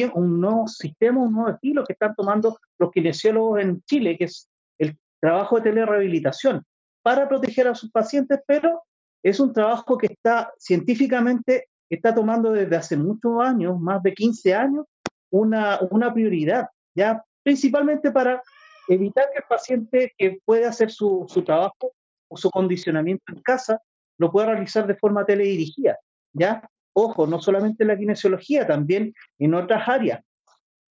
sistema, 0.69 1.21
un 1.21 1.33
nuevo 1.33 1.51
estilo 1.51 1.85
que 1.85 1.95
están 1.95 2.15
tomando 2.15 2.59
los 2.79 2.93
kinesiólogos 2.93 3.61
en 3.61 3.83
Chile, 3.83 4.17
que 4.17 4.25
es 4.25 4.49
el 4.79 4.97
trabajo 5.21 5.57
de 5.57 5.63
telerehabilitación, 5.63 6.63
para 7.03 7.29
proteger 7.29 7.67
a 7.67 7.75
sus 7.75 7.91
pacientes, 7.91 8.39
pero 8.47 8.85
es 9.25 9.41
un 9.41 9.53
trabajo 9.53 9.99
que 9.99 10.07
está 10.07 10.53
científicamente, 10.59 11.67
está 11.91 12.15
tomando 12.15 12.53
desde 12.53 12.77
hace 12.77 12.97
muchos 12.97 13.43
años, 13.43 13.81
más 13.81 14.01
de 14.03 14.15
15 14.15 14.55
años, 14.55 14.87
una, 15.31 15.81
una 15.91 16.15
prioridad, 16.15 16.69
ya 16.95 17.25
principalmente 17.43 18.13
para 18.13 18.43
evitar 18.89 19.25
que 19.33 19.39
el 19.39 19.45
paciente 19.49 20.15
que 20.17 20.39
puede 20.45 20.67
hacer 20.67 20.91
su, 20.93 21.25
su 21.29 21.43
trabajo 21.43 21.93
o 22.29 22.37
su 22.37 22.49
condicionamiento 22.51 23.25
en 23.33 23.43
casa 23.43 23.81
lo 24.19 24.31
pueda 24.31 24.53
realizar 24.53 24.87
de 24.87 24.95
forma 24.95 25.27
teledirigida, 25.27 25.99
¿ya? 26.33 26.69
Ojo, 26.93 27.27
no 27.27 27.41
solamente 27.41 27.85
en 27.85 27.89
la 27.89 27.99
kinesiología, 27.99 28.67
también 28.67 29.15
en 29.39 29.55
otras 29.55 29.89
áreas, 29.89 30.23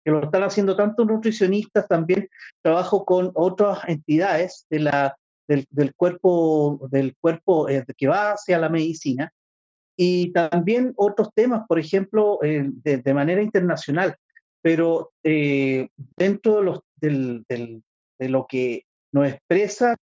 que 0.04 0.12
lo 0.12 0.24
están 0.24 0.44
haciendo 0.44 0.76
tanto 0.76 1.06
nutricionistas, 1.06 1.88
también 1.88 2.30
trabajo 2.62 3.04
con 3.04 3.32
otras 3.34 3.80
entidades 3.88 4.66
de 4.70 4.80
la, 4.80 5.18
del, 5.48 5.94
cuerpo, 5.96 6.88
del 6.90 7.16
cuerpo 7.20 7.70
eh, 7.70 7.84
que 7.98 8.08
va 8.08 8.32
hacia 8.32 8.58
la 8.58 8.70
medicina, 8.70 9.32
y 9.98 10.32
también 10.32 10.94
otros 10.96 11.30
temas, 11.34 11.64
por 11.68 11.80
ejemplo, 11.80 12.40
eh, 12.44 12.70
de, 12.70 13.14
manera 13.14 13.42
internacional, 13.42 14.16
pero 14.62 15.12
eh, 15.24 15.90
dentro 16.16 16.58
de, 16.58 16.64
los, 16.64 16.80
de 17.02 18.30
lo 18.30 18.46
que 18.48 18.84
nos 19.12 19.28
expresan 19.28 19.96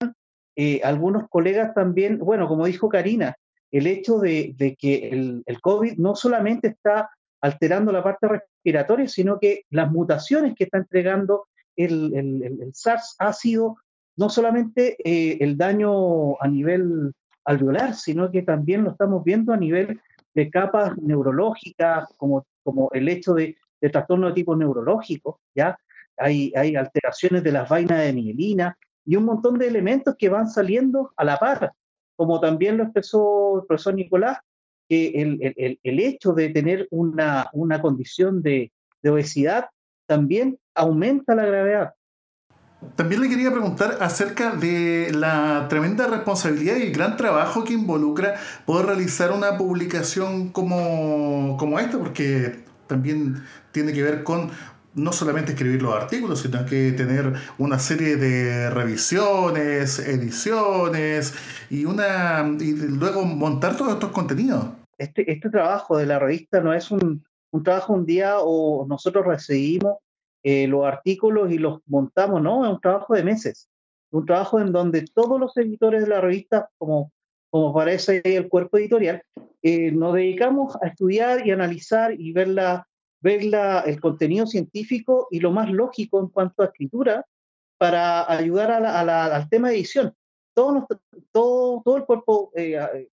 algunos 0.83 1.29
colegas 1.29 1.75
también, 1.75 2.19
bueno, 2.19 2.47
como 2.47 2.67
dijo 2.67 2.89
Karina, 2.89 3.37
el 3.75 3.89
hecho 3.89 4.21
de, 4.21 4.55
que 4.79 5.09
el, 5.09 5.61
COVID 5.61 5.99
no 5.99 6.15
solamente 6.15 6.69
está 6.69 7.11
alterando 7.41 7.91
la 7.91 8.05
parte 8.05 8.29
respiratoria, 8.29 9.09
sino 9.09 9.41
que 9.41 9.65
las 9.71 9.91
mutaciones 9.91 10.55
que 10.55 10.65
está 10.65 10.79
entregando 10.79 11.49
el, 11.75 12.71
SARS 12.73 13.17
ha 13.19 13.33
sido 13.33 13.79
no 14.17 14.29
solamente 14.29 14.97
eh, 15.05 15.39
el 15.41 15.57
daño 15.57 16.41
a 16.41 16.47
nivel 16.47 17.13
alveolar, 17.45 17.95
sino 17.95 18.31
que 18.31 18.43
también 18.43 18.85
lo 18.85 18.93
estamos 18.93 19.25
viendo 19.25 19.53
a 19.53 19.57
nivel 19.57 20.01
de 20.35 20.51
capas 20.51 20.97
neurológicas, 20.99 22.07
como, 22.17 22.47
como 22.63 22.91
el 22.93 23.09
hecho 23.09 23.35
de, 23.35 23.57
de 23.81 23.91
trastorno 23.91 24.29
de 24.29 24.35
tipo 24.35 24.55
neurológico, 24.55 25.41
¿ya? 25.53 25.77
Hay, 26.17 26.53
hay 26.55 26.77
alteraciones 26.77 27.43
de 27.43 27.51
las 27.51 27.69
vainas 27.69 27.99
de 27.99 28.13
mielina 28.13 28.79
y 29.05 29.17
un 29.17 29.25
montón 29.25 29.59
de 29.59 29.67
elementos 29.67 30.15
que 30.17 30.29
van 30.29 30.49
saliendo 30.49 31.13
a 31.17 31.25
la 31.25 31.39
par, 31.39 31.73
como 32.17 32.41
también 32.41 32.77
lo 32.77 32.85
expresó 32.85 33.61
el 33.61 33.67
profesor 33.67 33.95
Nicolás, 33.95 34.39
que 34.89 35.09
el, 35.09 35.39
el, 35.57 35.81
el 35.83 36.01
hecho 36.01 36.33
de 36.33 36.51
tener 36.51 36.89
una, 36.91 37.49
una 37.53 37.81
condición 37.81 38.43
de, 38.43 38.71
de 39.03 39.11
obesidad 39.11 39.69
también 40.07 40.59
aumenta 40.75 41.35
la 41.35 41.47
gravedad. 41.47 41.95
También 42.97 43.23
le 43.23 43.31
quería 43.31 43.51
preguntar 43.51 43.97
acerca 44.01 44.55
de 44.55 45.11
la 45.15 45.67
tremenda 45.71 46.07
responsabilidad 46.07 46.77
y 46.77 46.83
el 46.83 46.93
gran 46.93 47.17
trabajo 47.17 47.65
que 47.65 47.73
involucra 47.73 48.35
poder 48.67 48.87
realizar 48.87 49.33
una 49.33 49.57
publicación 49.57 50.51
como, 50.51 51.57
como 51.59 51.79
esta, 51.79 51.99
porque 51.99 52.65
también 52.87 53.43
tiene 53.73 53.95
que 53.95 54.03
ver 54.03 54.23
con 54.23 54.51
no 54.95 55.13
solamente 55.13 55.53
escribir 55.53 55.83
los 55.83 55.95
artículos, 55.95 56.41
sino 56.41 56.65
que 56.67 56.93
tener 56.93 57.33
una 57.59 57.79
serie 57.79 58.17
de 58.17 58.71
revisiones, 58.71 59.99
ediciones 59.99 61.35
y 61.71 61.85
una 61.85 62.45
y 62.61 62.73
luego 62.73 63.25
montar 63.25 63.77
todos 63.77 63.95
estos 63.95 64.11
contenidos. 64.11 64.67
Este, 64.99 65.31
este 65.31 65.51
trabajo 65.51 65.97
de 65.97 66.07
la 66.07 66.19
revista 66.19 66.61
no 66.61 66.73
es 66.73 66.91
un, 66.91 67.25
un 67.51 67.63
trabajo 67.63 67.93
un 67.93 68.07
día 68.07 68.39
o 68.39 68.87
nosotros 68.89 69.27
recibimos 69.27 69.99
eh, 70.43 70.67
los 70.69 70.85
artículos 70.85 71.51
y 71.51 71.59
los 71.59 71.81
montamos, 71.87 72.43
¿no? 72.43 72.67
Es 72.67 72.73
un 72.73 72.81
trabajo 72.81 73.15
de 73.15 73.25
meses, 73.25 73.69
un 74.11 74.27
trabajo 74.27 74.61
en 74.61 74.73
donde 74.73 75.07
todos 75.15 75.41
los 75.41 75.57
editores 75.57 76.03
de 76.03 76.09
la 76.09 76.21
revista, 76.21 76.69
como, 76.79 77.13
como 77.51 77.73
parece 77.73 78.21
el 78.25 78.49
cuerpo 78.49 78.77
editorial, 78.77 79.23
eh, 79.63 79.91
nos 79.91 80.15
dedicamos 80.15 80.77
a 80.83 80.89
estudiar 80.89 81.47
y 81.47 81.51
analizar 81.51 82.13
y 82.13 82.33
ver, 82.33 82.49
la, 82.49 82.87
ver 83.25 83.43
la, 83.43 83.81
el 83.81 84.01
contenido 84.01 84.47
científico 84.47 85.29
y 85.31 85.41
lo 85.41 85.51
más 85.51 85.71
lógico 85.71 86.21
en 86.21 86.29
cuanto 86.29 86.63
a 86.63 86.67
escritura 86.67 87.25
para 87.79 88.31
ayudar 88.31 88.71
a 88.71 88.81
la, 88.81 89.25
al 89.35 89.49
tema 89.49 89.71
de 89.71 89.77
edición. 89.77 90.15
Todo, 90.55 90.87
todo, 91.33 91.83
todo 91.83 91.97
el 91.97 92.05
cuerpo 92.05 92.53
eh, 92.55 93.09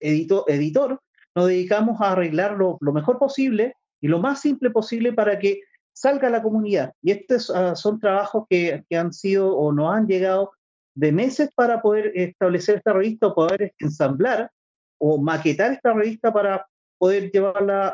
editor, 0.00 0.44
editor 0.48 1.00
nos 1.34 1.46
dedicamos 1.46 1.98
a 2.00 2.12
arreglarlo 2.12 2.76
lo 2.82 2.92
mejor 2.92 3.18
posible 3.18 3.74
y 4.02 4.08
lo 4.08 4.18
más 4.18 4.42
simple 4.42 4.70
posible 4.70 5.14
para 5.14 5.38
que 5.38 5.62
salga 5.94 6.28
a 6.28 6.30
la 6.30 6.42
comunidad. 6.42 6.92
Y 7.00 7.12
estos 7.12 7.48
ah, 7.48 7.74
son 7.74 7.98
trabajos 7.98 8.44
que, 8.50 8.84
que, 8.88 8.96
han 8.98 9.14
sido 9.14 9.56
o 9.56 9.72
no 9.72 9.90
han 9.90 10.06
llegado 10.06 10.52
de 10.94 11.10
meses 11.10 11.50
para 11.54 11.80
poder 11.80 12.12
establecer 12.14 12.76
esta 12.76 12.92
revista 12.92 13.28
o 13.28 13.34
poder 13.34 13.72
ensamblar 13.78 14.50
o 14.98 15.16
maquetar 15.16 15.72
esta 15.72 15.94
revista 15.94 16.30
para 16.30 16.66
poder 16.98 17.30
llevarla 17.32 17.88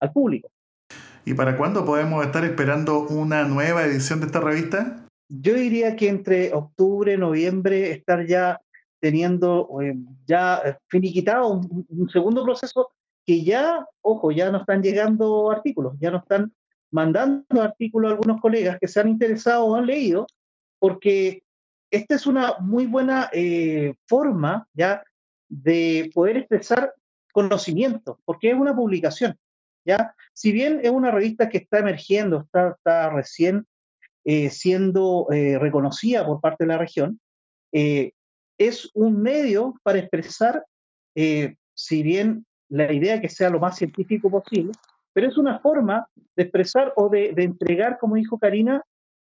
al 0.00 0.12
público. 0.12 0.53
¿Y 1.26 1.34
para 1.34 1.56
cuándo 1.56 1.84
podemos 1.84 2.24
estar 2.24 2.44
esperando 2.44 3.06
una 3.06 3.44
nueva 3.44 3.84
edición 3.84 4.20
de 4.20 4.26
esta 4.26 4.40
revista? 4.40 5.06
Yo 5.28 5.54
diría 5.54 5.96
que 5.96 6.08
entre 6.08 6.52
octubre, 6.52 7.16
noviembre, 7.16 7.92
estar 7.92 8.26
ya 8.26 8.60
teniendo 9.00 9.68
eh, 9.82 9.96
ya 10.26 10.78
finiquitado 10.88 11.48
un, 11.48 11.86
un, 11.88 12.08
segundo 12.10 12.44
proceso 12.44 12.90
que 13.24 13.42
ya, 13.42 13.86
ojo, 14.02 14.32
ya 14.32 14.50
no 14.50 14.58
están 14.58 14.82
llegando 14.82 15.50
artículos, 15.50 15.94
ya 15.98 16.10
no 16.10 16.18
están 16.18 16.52
mandando 16.90 17.62
artículos 17.62 18.10
a 18.10 18.14
algunos 18.14 18.40
colegas 18.40 18.78
que 18.78 18.88
se 18.88 19.00
han 19.00 19.08
interesado 19.08 19.64
o 19.64 19.76
han 19.76 19.86
leído, 19.86 20.26
porque 20.78 21.42
esta 21.90 22.14
es 22.14 22.26
una 22.26 22.58
muy 22.60 22.86
buena 22.86 23.30
eh, 23.32 23.94
forma 24.06 24.68
ya 24.74 25.02
de 25.48 26.10
poder 26.14 26.36
expresar 26.38 26.92
conocimiento, 27.32 28.20
porque 28.24 28.50
es 28.50 28.56
una 28.56 28.74
publicación. 28.74 29.36
¿Ya? 29.84 30.14
Si 30.32 30.52
bien 30.52 30.80
es 30.82 30.90
una 30.90 31.10
revista 31.10 31.48
que 31.48 31.58
está 31.58 31.78
emergiendo, 31.78 32.48
está, 32.52 33.10
recién 33.10 33.66
eh, 34.24 34.50
siendo 34.50 35.26
eh, 35.30 35.58
reconocida 35.58 36.24
por 36.26 36.40
parte 36.40 36.64
de 36.64 36.68
la 36.68 36.78
región, 36.78 37.20
es 38.56 38.88
un 38.94 39.20
medio 39.20 39.74
para 39.82 39.98
expresar, 39.98 40.64
si 41.12 42.02
bien 42.04 42.46
la 42.68 42.92
idea 42.92 43.20
que 43.20 43.28
sea 43.28 43.50
lo 43.50 43.58
más 43.58 43.76
científico 43.76 44.30
posible, 44.30 44.72
pero 45.14 45.28
es 45.28 45.38
una 45.38 45.60
forma 45.60 46.08
de 46.36 46.42
expresar 46.42 46.92
o 46.96 47.08
de, 47.08 47.32
entregar, 47.36 47.98
como 47.98 48.16
dijo 48.16 48.38
Karina, 48.38 48.82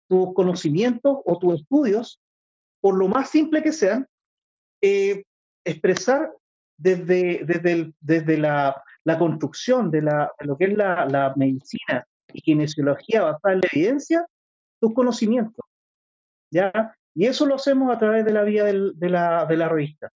tus 0.09 0.33
conocimientos 0.35 1.19
o 1.25 1.39
tus 1.39 1.61
estudios, 1.61 2.21
por 2.81 2.97
lo 2.97 3.09
más 3.09 3.29
simple 3.29 3.63
que 3.63 3.73
sean, 3.73 4.07
eh, 4.81 5.25
expresar 5.65 6.33
desde, 6.79 7.45
desde, 7.45 7.93
desde 8.01 8.39
la, 8.39 8.83
la, 9.05 9.19
construcción 9.19 9.91
de, 9.91 10.03
la, 10.03 10.33
lo 10.41 10.57
que 10.57 10.67
es 10.67 10.77
la, 10.77 11.33
medicina 11.37 12.05
y 12.33 12.41
kinesiología 12.41 13.23
basada 13.23 13.55
en 13.55 13.61
la 13.61 13.69
evidencia, 13.73 14.27
tus 14.81 14.95
conocimientos. 14.95 15.65
¿ya? 16.51 16.97
Y 17.15 17.27
eso 17.27 17.47
lo 17.47 17.57
hacemos 17.57 17.95
a 17.95 17.99
través 17.99 18.25
de 18.25 18.33
la 18.33 18.43
vía 18.43 18.65
de, 18.65 19.09
la, 19.09 19.47
de 19.47 19.57
la 19.57 19.69
revista. 19.69 20.11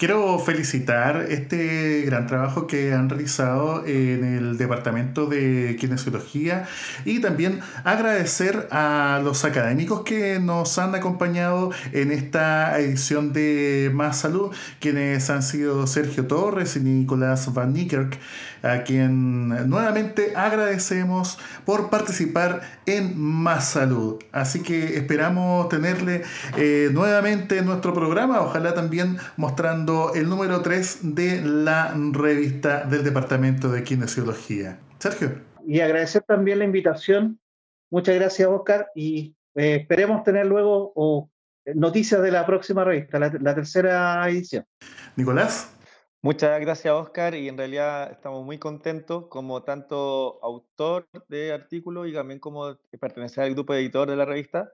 Quiero 0.00 0.38
felicitar 0.38 1.26
este 1.28 2.00
gran 2.06 2.26
trabajo 2.26 2.66
que 2.66 2.94
han 2.94 3.10
realizado 3.10 3.84
en 3.86 4.24
el 4.24 4.56
Departamento 4.56 5.26
de 5.26 5.76
Kinesiología 5.78 6.66
y 7.04 7.20
también 7.20 7.60
agradecer 7.84 8.66
a 8.70 9.20
los 9.22 9.44
académicos 9.44 10.00
que 10.00 10.40
nos 10.40 10.78
han 10.78 10.94
acompañado 10.94 11.70
en 11.92 12.12
esta 12.12 12.80
edición 12.80 13.34
de 13.34 13.90
Más 13.92 14.16
Salud, 14.16 14.54
quienes 14.80 15.28
han 15.28 15.42
sido 15.42 15.86
Sergio 15.86 16.26
Torres 16.26 16.76
y 16.76 16.80
Nicolás 16.80 17.52
Van 17.52 17.74
Niekerk 17.74 18.18
a 18.62 18.82
quien 18.84 19.48
nuevamente 19.68 20.34
agradecemos 20.36 21.38
por 21.64 21.90
participar 21.90 22.60
en 22.86 23.18
Más 23.18 23.70
Salud. 23.70 24.22
Así 24.32 24.60
que 24.60 24.96
esperamos 24.96 25.68
tenerle 25.68 26.22
eh, 26.56 26.90
nuevamente 26.92 27.58
en 27.58 27.66
nuestro 27.66 27.94
programa, 27.94 28.40
ojalá 28.40 28.74
también 28.74 29.18
mostrando 29.36 29.89
el 30.14 30.28
número 30.28 30.62
3 30.62 31.14
de 31.14 31.42
la 31.42 31.94
revista 32.12 32.84
del 32.84 33.04
Departamento 33.04 33.70
de 33.70 33.82
Kinesiología. 33.82 34.80
Sergio. 34.98 35.40
Y 35.66 35.80
agradecer 35.80 36.22
también 36.22 36.58
la 36.58 36.64
invitación. 36.64 37.40
Muchas 37.90 38.14
gracias, 38.14 38.48
Oscar, 38.48 38.88
y 38.94 39.34
eh, 39.54 39.76
esperemos 39.80 40.22
tener 40.22 40.46
luego 40.46 41.30
noticias 41.74 42.22
de 42.22 42.30
la 42.30 42.46
próxima 42.46 42.84
revista, 42.84 43.18
la 43.18 43.54
tercera 43.54 44.28
edición. 44.28 44.64
Nicolás. 45.16 45.76
Muchas 46.22 46.60
gracias, 46.60 46.92
Oscar, 46.92 47.34
y 47.34 47.48
en 47.48 47.56
realidad 47.56 48.12
estamos 48.12 48.44
muy 48.44 48.58
contentos 48.58 49.26
como 49.30 49.62
tanto 49.62 50.38
autor 50.44 51.08
de 51.28 51.50
artículos 51.50 52.08
y 52.08 52.12
también 52.12 52.38
como 52.38 52.76
pertenecer 53.00 53.44
al 53.44 53.54
grupo 53.54 53.72
editor 53.72 54.10
de 54.10 54.16
la 54.16 54.26
revista. 54.26 54.70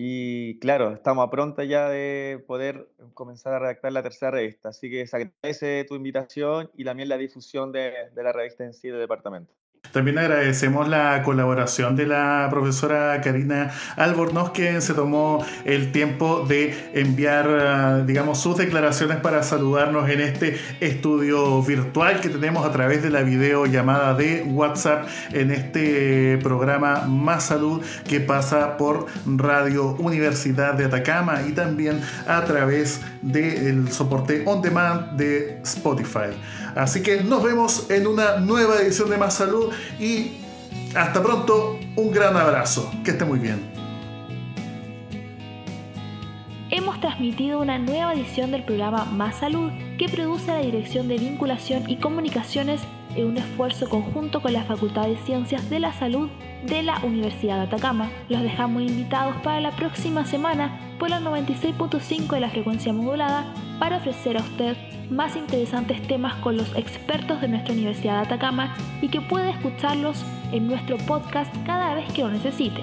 Y 0.00 0.60
claro, 0.60 0.92
estamos 0.92 1.26
a 1.26 1.30
pronto 1.30 1.60
ya 1.64 1.88
de 1.88 2.44
poder 2.46 2.88
comenzar 3.14 3.54
a 3.54 3.58
redactar 3.58 3.90
la 3.90 4.00
tercera 4.04 4.30
revista. 4.30 4.68
Así 4.68 4.88
que 4.88 5.04
se 5.08 5.16
agradece 5.16 5.84
tu 5.88 5.96
invitación 5.96 6.70
y 6.76 6.84
también 6.84 7.08
la 7.08 7.18
difusión 7.18 7.72
de 7.72 7.92
la 8.14 8.32
revista 8.32 8.62
en 8.62 8.74
sí 8.74 8.90
del 8.90 9.00
departamento. 9.00 9.52
También 9.92 10.18
agradecemos 10.18 10.86
la 10.88 11.22
colaboración 11.22 11.96
de 11.96 12.06
la 12.06 12.46
profesora 12.50 13.20
Karina 13.22 13.70
Albornoz, 13.96 14.50
quien 14.50 14.82
se 14.82 14.92
tomó 14.92 15.44
el 15.64 15.92
tiempo 15.92 16.44
de 16.46 16.90
enviar, 16.92 17.48
ah, 17.48 18.02
digamos, 18.06 18.38
sus 18.38 18.58
declaraciones 18.58 19.18
para 19.18 19.42
saludarnos 19.42 20.08
en 20.10 20.20
este 20.20 20.58
estudio 20.80 21.62
virtual 21.62 22.20
que 22.20 22.28
tenemos 22.28 22.66
a 22.66 22.72
través 22.72 23.02
de 23.02 23.10
la 23.10 23.22
videollamada 23.22 24.14
de 24.14 24.42
WhatsApp 24.42 25.08
en 25.32 25.50
este 25.50 26.38
programa 26.42 27.04
Más 27.08 27.44
Salud 27.44 27.82
que 28.06 28.20
pasa 28.20 28.76
por 28.76 29.06
Radio 29.26 29.96
Universidad 29.98 30.74
de 30.74 30.84
Atacama 30.84 31.42
y 31.48 31.52
también 31.52 32.00
a 32.26 32.44
través 32.44 33.00
del 33.22 33.90
soporte 33.90 34.42
on 34.46 34.60
demand 34.60 35.12
de 35.16 35.60
Spotify. 35.62 36.30
Así 36.78 37.02
que 37.02 37.24
nos 37.24 37.42
vemos 37.42 37.90
en 37.90 38.06
una 38.06 38.36
nueva 38.36 38.76
edición 38.76 39.10
de 39.10 39.18
Más 39.18 39.34
Salud 39.34 39.72
y 39.98 40.30
hasta 40.94 41.20
pronto, 41.20 41.76
un 41.96 42.12
gran 42.12 42.36
abrazo, 42.36 42.88
que 43.04 43.10
esté 43.10 43.24
muy 43.24 43.40
bien. 43.40 43.68
Hemos 46.70 47.00
transmitido 47.00 47.60
una 47.60 47.80
nueva 47.80 48.14
edición 48.14 48.52
del 48.52 48.62
programa 48.62 49.06
Más 49.06 49.40
Salud 49.40 49.72
que 49.98 50.08
produce 50.08 50.52
la 50.52 50.60
Dirección 50.60 51.08
de 51.08 51.18
Vinculación 51.18 51.90
y 51.90 51.96
Comunicaciones 51.96 52.80
en 53.14 53.26
un 53.26 53.38
esfuerzo 53.38 53.88
conjunto 53.88 54.40
con 54.40 54.52
la 54.52 54.64
Facultad 54.64 55.06
de 55.08 55.16
Ciencias 55.18 55.68
de 55.70 55.80
la 55.80 55.92
Salud 55.92 56.28
de 56.66 56.82
la 56.82 56.98
Universidad 57.04 57.56
de 57.56 57.62
Atacama. 57.62 58.10
Los 58.28 58.42
dejamos 58.42 58.82
invitados 58.82 59.36
para 59.42 59.60
la 59.60 59.70
próxima 59.72 60.24
semana 60.24 60.78
por 60.98 61.10
la 61.10 61.20
96.5 61.20 62.28
de 62.28 62.40
la 62.40 62.50
frecuencia 62.50 62.92
modulada 62.92 63.52
para 63.78 63.98
ofrecer 63.98 64.36
a 64.36 64.40
usted 64.40 64.76
más 65.10 65.36
interesantes 65.36 66.02
temas 66.02 66.34
con 66.36 66.56
los 66.56 66.74
expertos 66.76 67.40
de 67.40 67.48
nuestra 67.48 67.74
Universidad 67.74 68.16
de 68.16 68.26
Atacama 68.26 68.74
y 69.00 69.08
que 69.08 69.20
puede 69.20 69.50
escucharlos 69.50 70.24
en 70.52 70.66
nuestro 70.66 70.98
podcast 70.98 71.54
cada 71.64 71.94
vez 71.94 72.12
que 72.12 72.22
lo 72.22 72.30
necesite. 72.30 72.82